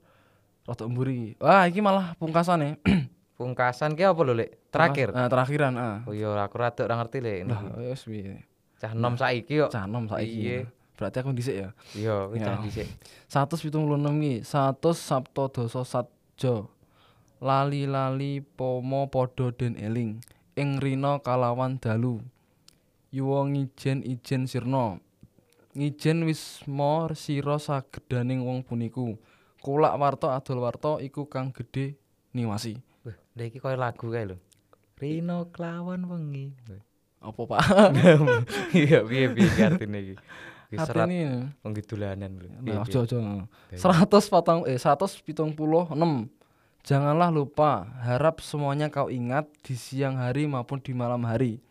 rada 0.67 0.83
mburi. 0.83 1.39
Wah, 1.39 1.71
iki 1.71 1.79
malah 1.79 2.11
pungkasane. 2.19 2.83
pungkasan 3.39 3.95
ki 3.95 4.03
apa 4.03 4.19
lho, 4.21 4.35
Lek? 4.35 4.69
Terakhir. 4.69 5.15
Nah, 5.15 5.25
terakhiran, 5.31 5.73
ah. 5.79 5.97
Oh 6.05 6.13
iya 6.13 6.29
aku 6.37 6.59
rada 6.59 6.83
ora 6.83 6.99
ngerti 6.99 7.17
Lek. 7.23 7.39
Lah, 7.47 7.61
wis 7.87 8.03
piye. 8.03 8.43
Cah 8.81 8.91
nom 8.97 9.15
saiki 9.15 9.61
kok. 9.61 9.69
Canom 9.71 10.09
saiki. 10.09 10.41
Iya. 10.41 10.59
Berarti 11.01 11.17
aku 11.17 11.33
dhisik 11.33 11.57
ya. 11.57 11.69
Iya, 11.97 12.29
cah 12.29 12.61
dhisik. 12.61 12.85
176 13.25 13.73
iki, 14.21 14.45
100 14.45 14.93
Sabto 14.93 15.49
Dosa 15.49 15.81
Satja. 15.81 16.69
Lali-lali 17.41 18.45
pomo 18.45 19.09
padha 19.09 19.49
den 19.49 19.73
eling. 19.81 20.21
Ing 20.53 20.77
rina 20.77 21.17
kalawan 21.17 21.81
dalu. 21.81 22.21
Yuwa 23.09 23.49
ngijen 23.49 24.05
ijen 24.05 24.45
sirna. 24.45 25.01
Ngijen 25.73 26.21
wisma 26.21 27.09
sira 27.17 27.57
sagedaning 27.57 28.45
wong 28.45 28.61
puniku. 28.61 29.17
Kulak 29.57 29.97
warta 29.97 30.37
adol 30.37 30.61
warta 30.61 31.01
iku 31.01 31.25
kang 31.25 31.49
gedhe 31.49 31.97
niwasi. 32.29 32.77
Wah, 33.01 33.17
lha 33.33 33.43
iki 33.49 33.57
koyo 33.57 33.73
lagu 33.73 34.05
kae 34.13 34.29
lho. 34.29 34.37
Rino 35.01 35.49
kelawan 35.49 36.05
wengi. 36.05 36.53
Apa, 37.21 37.41
Pak? 37.49 37.61
Iya, 38.77 39.01
piye 39.01 39.33
piye 39.33 39.49
iki 39.49 39.61
artine 39.65 39.97
iki? 39.97 40.15
Serat 40.71 41.07
wong 41.67 41.73
dolanan 41.83 42.31
lho. 42.39 42.47
Nah, 42.47 42.87
piye? 42.87 42.95
ojo 42.95 43.03
ojo. 43.03 43.17
100 43.75 44.31
patang 44.31 44.63
eh 44.63 44.79
176. 44.79 45.27
Janganlah 46.81 47.29
lupa, 47.29 47.93
harap 48.01 48.41
semuanya 48.41 48.89
kau 48.89 49.11
ingat 49.11 49.45
di 49.61 49.77
siang 49.77 50.17
hari 50.17 50.49
maupun 50.49 50.81
di 50.81 50.97
malam 50.97 51.21
hari. 51.29 51.61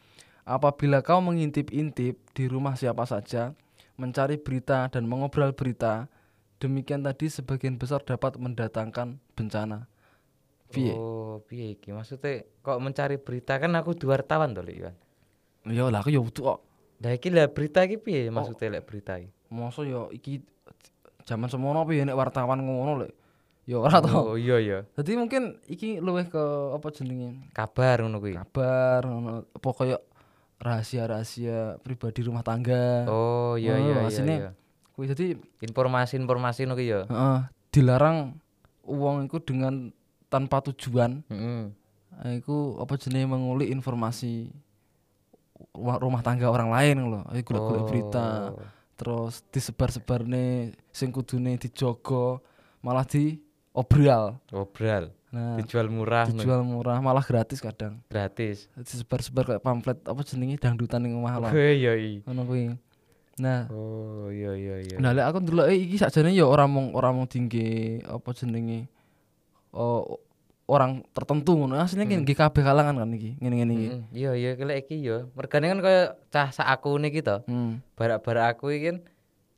Apabila 0.47 1.03
kau 1.03 1.19
mengintip-intip 1.19 2.15
di 2.31 2.45
rumah 2.47 2.79
siapa 2.79 3.03
saja, 3.11 3.51
mencari 3.99 4.39
berita 4.39 4.87
dan 4.87 5.11
mengobrol 5.11 5.51
berita, 5.51 6.07
demikian 6.63 7.03
tadi 7.03 7.27
sebagian 7.27 7.75
besar 7.75 8.07
dapat 8.07 8.39
mendatangkan 8.39 9.19
bencana. 9.35 9.91
Piye? 10.71 10.95
Oh, 10.95 11.43
piye 11.43 11.75
iki? 11.75 11.91
Maksudnya 11.91 12.47
kok 12.63 12.79
mencari 12.79 13.19
berita 13.19 13.59
kan 13.59 13.75
aku 13.75 13.99
wartawan 14.07 14.55
to. 14.55 14.63
Iwan. 14.63 14.95
Ya 15.67 15.91
lah 15.91 16.07
aku 16.07 16.15
ya 16.15 16.23
butuh 16.23 16.55
kok. 16.55 16.61
Lah 17.01 17.17
iki 17.17 17.33
lah 17.33 17.49
berita 17.49 17.81
iki 17.83 17.97
piye 17.97 18.29
maksudnya 18.29 18.77
lek 18.77 18.85
berita 18.85 19.17
iki? 19.17 19.33
Masa 19.49 19.83
ya 19.83 20.07
iki 20.13 20.45
zaman 21.25 21.49
semono 21.49 21.83
ya 21.89 22.05
nek 22.05 22.15
wartawan 22.15 22.61
ngono 22.61 23.01
lek. 23.01 23.13
Ya 23.65 23.79
ora 23.79 24.03
to. 24.03 24.11
Oh 24.11 24.37
iya 24.37 24.61
ya. 24.61 24.79
Jadi 24.99 25.17
mungkin 25.17 25.57
iki 25.65 25.97
luwih 25.99 26.27
ke 26.27 26.43
apa 26.75 26.91
jenenge? 26.91 27.41
Kabar 27.53 28.03
ngono 28.03 28.19
kuwi. 28.19 28.35
kabar 28.37 29.01
ngono 29.05 29.49
apa 29.49 29.69
kaya 29.73 29.97
rahasia-rahasia 30.61 31.81
pribadi 31.81 32.21
rumah 32.21 32.45
tangga. 32.45 33.09
Oh 33.09 33.57
iya 33.57 33.75
Oh, 33.75 33.81
iya 33.81 33.97
iya. 34.07 34.25
iya. 34.25 34.51
Kuwi 34.93 35.09
jadi 35.09 35.27
Informasi-informasi 35.61 36.69
ngono 36.69 36.77
kuwi 36.77 36.93
ya. 36.93 37.01
heeh, 37.09 37.39
dilarang 37.71 38.37
uang 38.85 39.25
itu 39.25 39.41
dengan 39.41 39.89
tanpa 40.29 40.61
tujuan. 40.63 41.25
Heeh. 41.33 41.63
Eh, 42.21 42.33
Iku 42.43 42.77
apa 42.77 43.01
jenenge 43.01 43.31
mengulik 43.31 43.71
informasi 43.71 44.53
rumah 45.75 46.21
tangga 46.21 46.49
orang 46.49 46.71
lain 46.71 46.97
lho. 47.07 47.21
Ayo 47.29 47.41
golek-golek 47.43 47.85
berita. 47.87 48.27
Oh. 48.53 48.63
Terus 48.95 49.41
disebar-sebarne 49.49 50.77
sing 50.93 51.09
kudune 51.09 51.57
dijogo 51.57 52.45
malah 52.81 53.05
di 53.05 53.41
obral. 53.73 54.37
Obral. 54.53 55.13
Nah, 55.31 55.55
Dijual 55.63 55.87
murah, 55.87 56.27
dijual 56.27 56.67
murah 56.67 56.99
malah 56.99 57.23
gratis 57.23 57.63
kadang. 57.63 58.03
gratis. 58.11 58.67
Disebar-sebar 58.75 59.47
kayak 59.47 59.63
pamflet 59.63 60.03
apa 60.03 60.21
jenenge 60.27 60.59
dangdutan 60.59 61.07
ning 61.07 61.15
omah 61.15 61.39
lho. 61.39 61.49
Oh 61.49 61.55
iya 61.55 61.95
iya. 61.95 62.19
Ngono 62.27 62.43
kuwi. 62.45 62.75
Nah, 63.41 63.71
Oh 63.71 64.29
iya 64.29 64.53
iya 64.53 64.77
iya. 64.85 64.97
Nah, 65.01 65.15
lek 65.17 65.25
aku 65.25 65.39
ndelok 65.41 65.71
iki 65.71 65.97
sakjane 65.97 66.35
ya 66.35 66.45
ora 66.45 66.67
mung 66.67 66.93
ora 66.93 67.09
mung 67.15 67.25
tinggi 67.25 68.03
apa 68.05 68.37
jenenge 68.37 68.91
oh, 69.73 70.19
orang 70.71 71.03
tertentu 71.11 71.59
ngono. 71.59 71.75
Asline 71.75 72.07
nggih 72.07 72.33
kabeh 72.33 72.63
kalangan 72.63 72.95
kan 72.97 73.11
iki, 73.11 73.35
ngene-ngene 73.37 73.73
iki. 73.73 73.89
Mm, 73.91 74.03
Iya 74.13 74.31
iya 74.33 74.51
kelek 74.55 74.87
iki 74.87 75.03
yo. 75.03 75.27
Mergane 75.35 75.67
kan 75.67 75.79
kaya 75.81 76.03
cah 76.29 76.49
sak 76.49 76.71
aku 76.71 76.95
niki 76.97 77.21
to. 77.21 77.43
Hmm. 77.45 77.83
Barak-barak 77.93 78.55
aku 78.55 78.71
iki 78.71 78.85
kan 78.87 78.99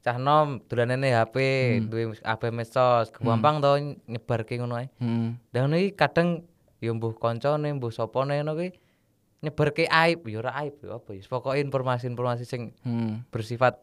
cah 0.00 0.16
nom 0.16 0.58
dolanane 0.64 1.12
HP, 1.12 1.36
Hmm. 1.78 1.86
duwe 1.86 2.02
HP 2.16 2.42
medsos, 2.48 3.12
gampang 3.12 3.60
to 3.60 3.70
nyebarke 4.08 4.56
ngono 4.56 4.74
ae. 4.74 4.88
Hmm. 4.96 5.36
Dan 5.48 5.70
iki 5.70 5.92
kadang 5.92 6.48
ya 6.80 6.90
mbuh 6.90 7.12
kancane, 7.14 7.68
mbuh 7.70 7.92
sapane 7.92 8.40
ngono 8.40 8.56
kuwi 8.56 8.72
nyebarke 9.38 9.84
aib, 9.84 10.24
ya 10.24 10.38
ora 10.38 10.56
aib 10.58 10.80
ya 10.80 10.96
apa 10.96 11.12
ya. 11.12 11.22
Pokoke 11.22 11.60
informasi-informasi 11.60 12.42
sing 12.42 12.72
Hmm. 12.82 13.22
bersifat 13.28 13.78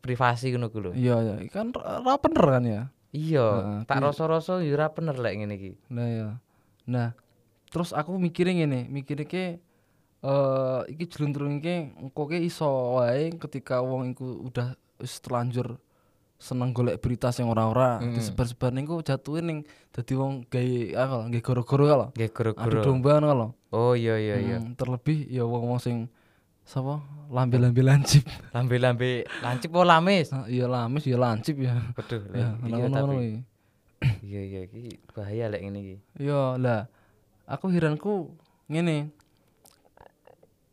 privasi 0.00 0.50
ngono 0.50 0.66
ku 0.68 0.82
lho. 0.82 0.90
Iya 0.92 1.22
ya, 1.22 1.34
kan 1.48 1.70
ra 1.70 2.18
bener 2.18 2.44
kan 2.44 2.64
ya. 2.66 2.82
Iya, 3.12 3.44
Heeh, 3.44 3.78
tak 3.84 4.00
kuwi- 4.00 4.04
rasa-rasa 4.08 4.52
ya 4.60 4.72
ora 4.72 4.88
bener 4.88 5.14
lek 5.14 5.34
ngene 5.36 5.54
iki. 5.54 5.72
Nah 5.88 6.08
ya. 6.08 6.28
Nah, 6.84 7.14
terus 7.68 7.90
aku 7.90 8.16
mikirin 8.16 8.58
ngene, 8.58 8.86
mikire 8.86 9.24
ke 9.24 9.58
eh 10.22 10.80
iki 10.86 11.10
jluntrung 11.10 11.58
iki 11.58 11.90
engko 11.98 12.26
ke 12.26 12.38
iso 12.38 12.66
wae 12.94 13.34
ketika 13.34 13.82
wong 13.82 14.14
iku 14.14 14.46
udah 14.46 14.78
terlanjur 15.02 15.82
seneng 16.38 16.70
golek 16.70 16.98
berita 16.98 17.30
sing 17.30 17.46
ora-ora 17.46 17.98
Mm. 17.98 18.14
disebar-sebar 18.14 18.70
ning 18.70 18.82
ku 18.82 18.98
jatuhin 18.98 19.46
ning 19.46 19.58
dadi 19.90 20.14
wong 20.14 20.46
gawe 20.46 20.74
apa 20.94 21.16
nggih 21.26 21.42
goro-goro 21.42 21.84
ya 21.86 21.96
lho. 21.98 22.06
Nggih 22.14 22.30
Adu 22.30 22.34
guru-guru. 22.34 22.82
domba 22.82 23.12
lho. 23.18 23.48
Oh 23.70 23.94
iya 23.94 24.14
iya 24.18 24.36
iya. 24.38 24.56
Hmm, 24.58 24.74
terlebih 24.74 25.26
ya 25.26 25.42
wong-wong 25.42 25.78
sing 25.78 26.06
sapa 26.62 27.02
lambe-lambe 27.26 27.82
lancip. 27.82 28.22
Lambe-lambe 28.54 29.26
lancip 29.42 29.70
apa 29.74 29.82
lamis? 29.86 30.30
Ah, 30.30 30.46
iya 30.46 30.66
lamis 30.66 31.02
ya 31.02 31.18
lancip 31.18 31.58
ya. 31.58 31.78
Waduh, 31.98 32.22
Ya, 32.30 32.48
iya 32.62 32.86
tapi. 32.86 33.42
Iya 34.22 34.40
iya 34.42 34.60
iki 34.66 34.98
bahaya 35.14 35.48
lek 35.48 35.62
ngene 35.62 35.78
iki. 35.80 35.96
Iya 36.22 36.58
lah. 36.58 36.90
Aku 37.46 37.70
heranku 37.70 38.34
ngene. 38.70 39.10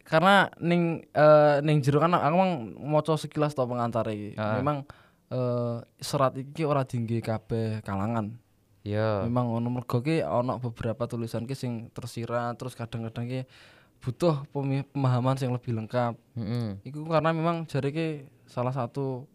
Karena 0.06 0.50
ning 0.58 1.06
eh 1.13 1.62
ning 1.62 1.86
jero 1.86 2.02
kan 2.02 2.13
aku 2.18 2.36
mang 2.36 2.74
maca 2.78 3.13
sekilas 3.13 3.54
to 3.54 3.62
pengantare 3.65 4.12
iki. 4.13 4.30
Heeh. 4.34 4.56
Memang 4.62 4.86
eh 5.30 5.86
serat 6.02 6.34
iki 6.38 6.65
ora 6.65 6.82
dingge 6.84 7.22
kabeh 7.22 7.86
kalangan. 7.86 8.36
Iya. 8.82 9.24
Memang 9.30 9.54
ono 9.60 9.70
mergo 9.70 10.02
ki 10.02 10.26
ono 10.26 10.58
beberapa 10.58 11.06
tulisan 11.06 11.46
ki 11.46 11.54
sing 11.54 11.94
tersirat 11.94 12.58
terus 12.58 12.74
kadang-kadang 12.74 13.30
ki 13.30 13.42
butuh 14.00 14.48
pemahaman 14.56 15.36
sing 15.36 15.52
lebih 15.52 15.76
lengkap. 15.78 16.15
Heeh. 16.39 16.80
Iku 16.88 17.06
karena 17.06 17.36
memang 17.36 17.68
jare 17.68 17.92
ki 17.92 18.26
salah 18.50 18.74
satu 18.74 19.30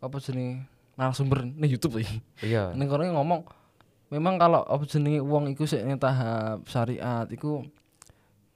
apa 0.00 0.16
jenenge 0.18 0.64
narasumber 1.00 1.48
ning 1.48 1.70
YouTube 1.72 2.04
iki. 2.04 2.20
Iya. 2.44 2.76
Ning 2.76 2.84
kono 2.84 3.08
ngomong 3.08 3.48
memang 4.12 4.36
kalau 4.36 4.68
jenenge 4.84 5.24
wong 5.24 5.48
iku 5.48 5.64
sik 5.64 5.88
ning 5.88 5.96
tahap 5.96 6.68
syariat 6.68 7.24
iku 7.32 7.64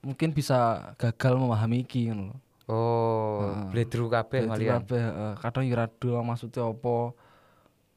mungkin 0.05 0.29
bisa 0.37 0.93
gagal 1.01 1.33
memahami 1.41 1.81
iki 1.81 2.13
ngono. 2.13 2.37
Oh, 2.65 3.45
Heeh. 3.45 3.65
bledru 3.73 4.09
kabeh 4.09 4.49
malian. 4.49 4.81
kabeh 4.81 4.97
heeh. 4.97 5.33
kadang 5.37 5.69
ya 5.69 5.73
ora 5.77 5.85
do 5.89 6.17
maksudnya 6.21 6.69
apa. 6.69 7.13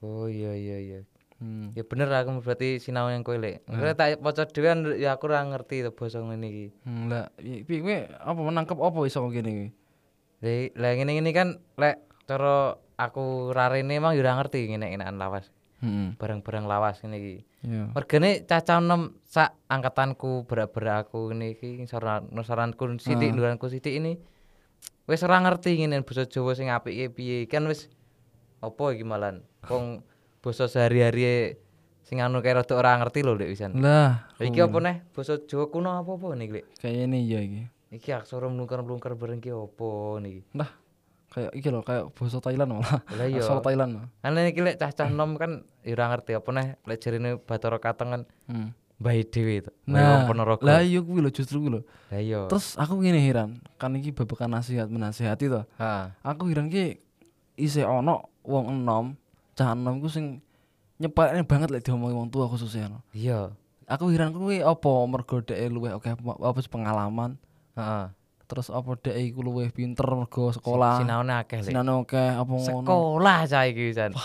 Oh 0.01 0.27
iya 0.29 0.57
iya 0.57 0.77
iya. 0.81 0.99
Hmm. 1.39 1.71
Ya 1.73 1.87
bener 1.87 2.11
aku 2.11 2.43
berarti 2.43 2.83
sinau 2.83 3.09
yang 3.13 3.25
kowe 3.25 3.37
lek. 3.37 3.65
Ora 3.69 3.93
tak 3.93 4.21
maca 4.25 4.49
dhewean 4.49 4.85
ya 4.97 5.17
aku 5.17 5.29
ora 5.29 5.45
ngerti 5.45 5.85
to 5.85 5.93
basa 5.93 6.25
ngene 6.25 6.47
iki. 6.49 6.67
Hmm, 6.85 7.09
lah 7.13 7.33
piye 7.39 7.81
kowe 7.85 7.97
apa 8.17 8.41
menangkep 8.41 8.77
apa 8.81 8.99
iso 9.05 9.25
ngene 9.25 9.51
iki? 9.53 9.69
Lek 10.77 10.93
ngene-ngene 11.01 11.31
kan 11.33 11.49
lek 11.81 11.97
cara 12.29 12.77
aku 12.99 13.55
rarene 13.55 13.97
emang 13.97 14.19
ya 14.19 14.27
ora 14.27 14.37
ngerti 14.43 14.67
ngene-ngenean 14.69 15.17
lawas. 15.17 15.49
Heeh. 15.79 16.19
Barang-barang 16.19 16.67
lawas 16.67 16.99
ngene 17.01 17.17
iki. 17.23 17.37
Iya. 17.63 17.95
Mergane 17.95 18.43
caca 18.43 18.83
enom 18.83 19.15
sak 19.23 19.55
angkatanku 19.71 20.43
berak-berak 20.45 21.07
aku 21.07 21.31
ini 21.31 21.55
iki 21.55 21.87
saran 21.87 22.27
saranku 22.43 22.99
sithik 22.99 23.31
luranku 23.31 23.71
sithik 23.71 23.95
ini 23.95 24.19
wis 25.07 25.23
ora 25.23 25.39
ngerti 25.41 25.79
ngene 25.79 26.03
basa 26.03 26.27
Jawa 26.27 26.53
sing 26.53 26.69
apike 26.69 27.09
piye 27.11 27.47
kan 27.47 27.65
wis 27.65 27.89
apa 28.59 28.93
iki 28.93 29.07
malan 29.07 29.47
wong 29.67 30.03
basa 30.43 30.67
sehari-hari 30.67 31.59
sing 32.03 32.19
anu 32.21 32.43
kayak 32.43 32.63
rada 32.63 32.75
ora 32.77 32.99
ngerti 32.99 33.23
lho 33.27 33.35
lek 33.35 33.49
wisan 33.51 33.75
Lah, 33.81 34.29
iki 34.39 34.59
apa 34.61 34.79
neh 34.79 34.97
basa 35.15 35.39
Jawa 35.41 35.67
kuno 35.71 35.95
apa-apa 35.95 36.35
niki 36.35 36.61
lek 36.61 36.65
kayak 36.79 37.07
ini 37.07 37.19
ya 37.25 37.39
iki. 37.41 37.63
iki 37.91 38.11
aksara 38.13 38.47
mlungker-mlungker 38.47 39.17
bareng 39.17 39.41
ki 39.41 39.51
apa 39.51 39.89
niki 40.21 40.43
Lah, 40.55 40.71
kayak 41.29 41.53
iki 41.53 41.69
lho 41.69 41.81
kayak 41.81 42.09
bahasa 42.11 42.39
Thailand 42.39 42.71
malah. 42.75 43.01
lah 43.11 43.27
iya 43.27 43.41
Asal 43.41 43.61
Thailand. 43.61 44.09
ana 44.19 44.39
iki 44.45 44.61
lek 44.61 44.77
cah-cah 44.77 45.09
nom 45.09 45.35
kan 45.35 45.63
ya 45.81 45.93
ora 45.93 46.11
ngerti 46.11 46.33
apa 46.33 46.49
neh 46.51 46.67
lek 46.83 46.99
jarine 46.99 47.37
Bathara 47.39 47.77
Kateng 47.77 48.11
kan 48.11 48.23
Hmm. 48.45 48.73
bae 48.97 49.23
dhewe 49.23 49.61
to 49.61 49.71
Nah, 49.85 50.25
Ponorogo 50.25 50.59
lah 50.61 50.81
iya 50.81 50.99
kuwi 50.99 51.21
lho 51.21 51.29
justru 51.29 51.61
kuwi 51.61 51.71
lho. 51.71 51.81
lah 52.09 52.19
iya 52.19 52.41
Terus 52.47 52.75
aku 52.75 52.99
ngene 52.99 53.21
heran, 53.21 53.51
kan 53.77 53.93
iki 53.93 54.11
babakan 54.11 54.53
nasihat 54.53 54.89
menasihati 54.89 55.47
to. 55.47 55.63
ha 55.77 56.17
Aku 56.23 56.47
heran 56.47 56.67
ki 56.67 56.99
isih 57.55 57.85
ono 57.85 58.27
wong 58.43 58.73
enom, 58.73 59.15
cah 59.53 59.71
enom 59.71 60.01
ku 60.01 60.09
sing 60.09 60.41
nyepakne 60.97 61.45
banget 61.45 61.69
lek 61.69 61.83
diomongi 61.83 62.11
wong 62.13 62.29
tua 62.29 62.47
khususnya. 62.47 62.89
no. 62.89 63.05
iya 63.13 63.53
Aku 63.87 64.09
heran 64.09 64.33
kuwi 64.33 64.61
apa 64.61 64.91
mergo 65.05 65.41
dhek 65.41 65.61
luwih 65.67 65.93
oke 65.93 66.09
apa 66.19 66.59
sih 66.59 66.69
pengalaman, 66.69 67.39
heeh 67.73 68.05
terus 68.49 68.73
apa 68.73 68.97
dhek 68.97 69.13
iku 69.29 69.45
luwih 69.45 69.69
pinter 69.69 70.09
mergo 70.09 70.49
sekolah. 70.51 70.99
Sinaune 70.99 71.37
akeh 71.37 71.61
lek. 71.61 71.69
Sinane 71.69 71.93
oke 71.93 72.17
apa 72.17 72.49
ngono. 72.49 72.65
Sekolah 72.65 73.39
cah 73.45 73.63
iki 73.69 73.93
wisan. 73.93 74.17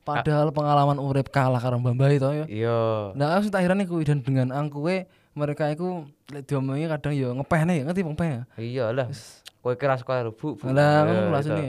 Padahal 0.00 0.48
pengalaman 0.50 0.96
urip 0.96 1.28
kalah 1.28 1.60
karo 1.60 1.76
mbah-mbah 1.76 2.08
itu 2.10 2.30
ya. 2.32 2.46
Iya. 2.48 2.80
Nah, 3.14 3.36
aku 3.36 3.52
tak 3.52 3.62
heran 3.62 3.84
iku 3.84 4.00
dan 4.00 4.24
dengan 4.24 4.48
angkuwe 4.50 5.04
mereka 5.36 5.68
iku 5.68 6.08
lek 6.32 6.48
diomongi 6.48 6.88
kadang 6.88 7.12
ya 7.14 7.28
ngepehne 7.36 7.72
ya 7.78 7.82
ngerti 7.84 8.00
ngepeh 8.06 8.28
ya. 8.30 8.42
Iya 8.56 8.84
lah. 8.94 9.06
Kowe 9.60 9.76
kira 9.76 10.00
sekolah 10.00 10.24
lho, 10.24 10.32
Bu. 10.32 10.56
Bu. 10.56 10.72
Lah 10.72 11.04
Iya, 11.04 11.12
ngono 11.20 11.28
lah 11.30 11.42
itu. 11.44 11.52
sini. 11.52 11.66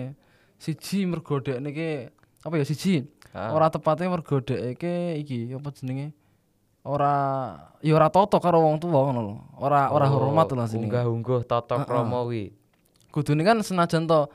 Siji 0.56 1.10
mergo 1.10 1.42
dhek 1.42 1.60
niki 1.60 2.08
apa 2.42 2.54
ya 2.56 2.66
siji 2.66 3.06
Ah. 3.32 3.56
ora 3.56 3.72
tepatnya 3.72 4.12
mergo 4.12 4.44
iki 4.44 5.16
iki 5.24 5.38
apa 5.56 5.72
jenenge 5.72 6.12
ora 6.82 7.14
ya 7.86 7.94
ora 7.94 8.10
toto 8.10 8.42
karo 8.42 8.62
wong 8.66 8.82
tuwa 8.82 9.10
ngono 9.10 9.20
lho. 9.22 9.36
Ora 9.62 9.94
ora 9.94 10.10
Oh, 10.10 10.18
hormat 10.18 10.50
lah 10.58 10.66
sini. 10.66 10.90
Unggah-ungguh 10.90 11.46
tata 11.46 11.86
krama 11.86 12.26
kuwi. 12.26 12.54
Kudune 13.14 13.46
kan 13.46 13.62
senajan 13.62 14.10
to 14.10 14.30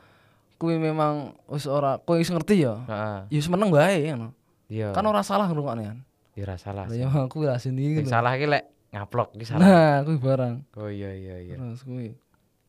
kuwi 0.56 0.78
memang 0.78 1.34
wis 1.50 1.66
ora 1.66 1.98
kowe 1.98 2.18
wis 2.18 2.30
ngerti 2.30 2.66
ya. 2.66 2.74
Heeh. 2.86 3.18
Ya 3.34 3.38
wis 3.42 3.48
meneng 3.50 3.74
wae 3.74 4.10
ngono. 4.14 4.30
Iya. 4.70 4.94
Kan 4.94 5.06
ora 5.06 5.22
salah 5.26 5.50
ngrungokne 5.50 5.82
kan. 5.86 5.98
Ya 6.38 6.42
ora 6.46 6.56
salah. 6.60 6.86
Lah 6.86 6.96
ya 6.96 7.08
aku 7.10 7.42
lah 7.42 7.58
sini 7.58 7.98
Sing 7.98 8.06
salah 8.06 8.34
iki 8.38 8.46
lek 8.46 8.64
ngaplok 8.94 9.34
iki 9.34 9.44
salah. 9.48 9.66
Nah, 9.66 9.96
kuwi 10.06 10.18
barang. 10.22 10.54
Oh 10.78 10.90
iya 10.90 11.10
iya 11.16 11.36
iya. 11.42 11.56
Terus 11.58 11.82
kuwi. 11.82 12.14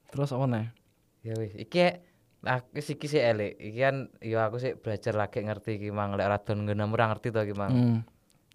Terus 0.10 0.30
apa 0.34 0.46
nih? 0.50 0.68
Ya 1.22 1.34
wis, 1.36 1.52
iki 1.60 1.84
aku 2.48 2.80
sik 2.80 2.98
iki 2.98 3.08
sik 3.12 3.24
elek. 3.24 3.54
Iki 3.62 3.80
kan 3.84 3.96
ya 4.24 4.48
aku 4.48 4.58
sik 4.58 4.80
belajar 4.82 5.14
lagi 5.14 5.44
ngerti 5.44 5.78
iki 5.78 5.90
mang 5.94 6.16
lek 6.18 6.26
radon 6.26 6.66
ngene 6.66 6.88
ora 6.88 7.14
ngerti 7.14 7.30
to 7.30 7.44
iki 7.46 7.54
mang. 7.54 7.72
Hmm. 7.72 8.00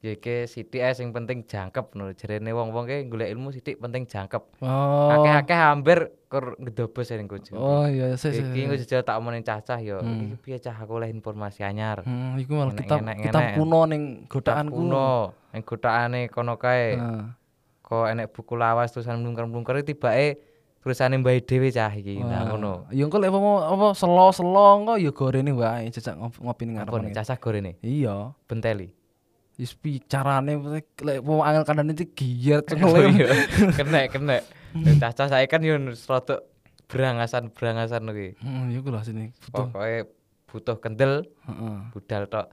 Ya 0.02 0.18
iki 0.18 0.50
sithik 0.50 0.82
ae 0.82 0.90
sing 0.98 1.14
penting 1.14 1.46
jangkep 1.46 1.94
no. 1.94 2.10
Jarene 2.10 2.50
wong-wong 2.50 2.90
ki 2.90 3.06
golek 3.06 3.30
ilmu 3.30 3.54
sithik 3.54 3.78
penting 3.78 4.02
jangkep. 4.02 4.42
Oh. 4.58 5.14
Akeh-akeh 5.14 5.54
hampir 5.54 6.10
kur 6.26 6.58
ngedobos 6.58 7.06
ning 7.14 7.30
kucu. 7.30 7.54
Oh 7.54 7.86
iya, 7.86 8.10
sih 8.18 8.34
sih. 8.34 8.42
Iki 8.42 8.66
engko 8.66 8.76
jajal 8.82 9.06
tak 9.06 9.22
omongin 9.22 9.46
cacah 9.46 9.78
ya. 9.78 10.02
Iki 10.02 10.42
piye 10.42 10.58
cah 10.58 10.74
aku 10.74 10.98
oleh 10.98 11.06
informasi 11.06 11.62
anyar. 11.62 12.02
Hmm, 12.02 12.34
iku 12.34 12.58
malah 12.58 12.74
kitab 12.74 12.98
enek- 12.98 13.30
kitab 13.30 13.54
kuno 13.54 13.86
ning 13.86 14.26
godaan 14.26 14.66
kuno. 14.74 15.38
ning 15.54 15.62
godhaane 15.62 16.20
kono 16.34 16.58
kae. 16.58 16.98
Nah. 16.98 17.38
Kok 17.86 18.06
enek 18.10 18.34
buku 18.34 18.58
lawas 18.58 18.90
tulisan 18.90 19.22
mlungker-mlungker 19.22 19.86
tibake 19.86 20.42
tulisane 20.82 21.14
mbae 21.22 21.46
dhewe 21.46 21.70
cah 21.70 21.94
iki. 21.94 22.18
Nah 22.18 22.50
ngono. 22.50 22.90
Ya 22.90 23.06
engko 23.06 23.22
lek 23.22 23.30
apa 23.30 23.38
apa 23.70 23.86
selo-selo 23.94 24.82
engko 24.82 24.98
ya 24.98 25.14
gorene 25.14 25.54
wae 25.54 25.86
jajak 25.94 26.18
ngopi, 26.18 26.66
ning 26.66 26.82
Apa 26.82 26.90
ngarepan. 26.90 27.06
nih 27.06 27.14
cacah 27.14 27.38
gorene? 27.38 27.72
Iya. 27.86 28.34
Benteli. 28.50 28.90
Wis 29.62 29.78
carane 30.10 30.58
lek 30.58 31.22
wong 31.22 31.38
angel 31.46 31.62
kandhane 31.62 31.94
iki 31.94 32.10
giyer 32.18 32.58
Oh 32.66 32.66
cengel. 32.66 33.14
iya. 33.14 33.30
Kenek. 33.78 34.42
Nek 34.74 34.96
Cacah 34.98 35.30
saya 35.30 35.46
kan 35.46 35.62
yo 35.62 35.78
rada 35.78 36.42
berangasan-berangasan 36.90 38.10
kuwi. 38.10 38.34
Hmm, 38.42 38.74
ya 38.74 38.82
lah 38.90 39.06
sini 39.06 39.30
butuh. 39.38 39.70
Pokoke 39.70 39.98
butuh 40.50 40.76
kendel, 40.82 41.12
Heeh. 41.46 41.76
budal 41.94 42.26
tok. 42.26 42.46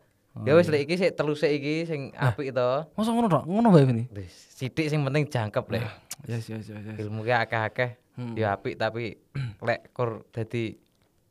Ya 0.45 0.53
wis 0.53 0.69
lek 0.69 0.85
iki 0.85 0.95
sik 0.95 1.17
telu 1.17 1.33
sik 1.33 1.49
iki 1.49 1.89
sing 1.89 2.13
apik 2.13 2.53
to. 2.53 2.85
Masa 2.93 3.09
ngono 3.11 3.27
tok? 3.27 3.43
Ngono 3.49 3.73
wae 3.73 3.89
ini. 3.89 4.05
Wis 4.13 4.29
sithik 4.53 4.87
sing 4.87 5.01
penting 5.01 5.25
jangkep 5.25 5.65
lek. 5.67 5.83
Yes, 6.27 6.45
yes, 6.45 6.67
yes, 6.69 6.83
yes. 6.85 6.97
Ilmu 7.01 7.25
ki 7.25 7.33
akeh-akeh 7.33 7.91
Hmm. 8.19 8.35
ya 8.35 8.51
apik 8.51 8.75
tapi 8.75 9.15
lek 9.67 9.95
kur 9.95 10.27
dadi 10.35 10.75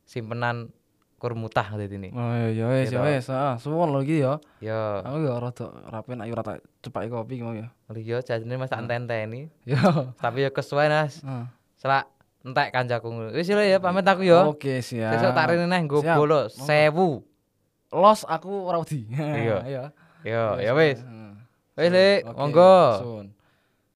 simpenan 0.09 0.73
kur 1.19 1.35
mutah 1.35 1.67
dadi 1.75 1.91
ini. 1.93 2.09
Oh 2.09 2.31
iya 2.47 2.65
wis 2.71 2.89
ya 2.89 2.97
Gitu. 2.97 3.05
wis, 3.05 3.25
heeh. 3.27 3.53
Suwon 3.59 3.91
lho 3.91 3.99
iki 3.99 4.23
ya. 4.23 4.39
Yo, 4.57 4.79
Aku 5.03 5.17
ya 5.19 5.35
rada 5.35 5.65
rapi 5.85 6.15
nek 6.15 6.31
ora 6.31 6.41
tak 6.41 6.57
cepaki 6.79 7.07
kopi 7.07 7.43
mau 7.43 7.51
ya. 7.51 7.67
liya 7.89 8.23
jajane 8.23 8.55
Mas 8.55 8.71
tak 8.71 8.81
enteni, 8.81 9.51
Ya. 9.63 9.83
tapi 10.15 10.41
yo 10.41 10.49
kesuwen 10.49 10.89
Mas. 10.89 11.19
Heeh. 11.19 11.45
Selak 11.75 12.07
entek 12.39 12.71
kancaku 12.71 13.07
ngono. 13.09 13.29
Wis 13.31 13.45
lho 13.45 13.59
ya 13.59 13.77
pamit 13.77 14.03
aku 14.03 14.23
yo. 14.23 14.49
Oke, 14.49 14.79
siap. 14.79 15.13
Sesuk 15.13 15.31
tak 15.33 15.51
rene 15.51 15.67
neh 15.67 15.79
nggo 15.83 15.99
bolo 15.99 16.47
Monggo. 16.47 17.21
1000. 17.91 17.91
Los 17.91 18.21
aku 18.23 18.51
ora 18.63 18.79
wedi. 18.79 19.03
Iya. 19.11 19.59
Iya. 20.19 20.43
Ya 20.59 20.71
wis. 20.73 20.99
Wis, 21.75 21.89
Lek, 21.89 22.27
monggo. 22.27 22.75
sun. 22.99 23.25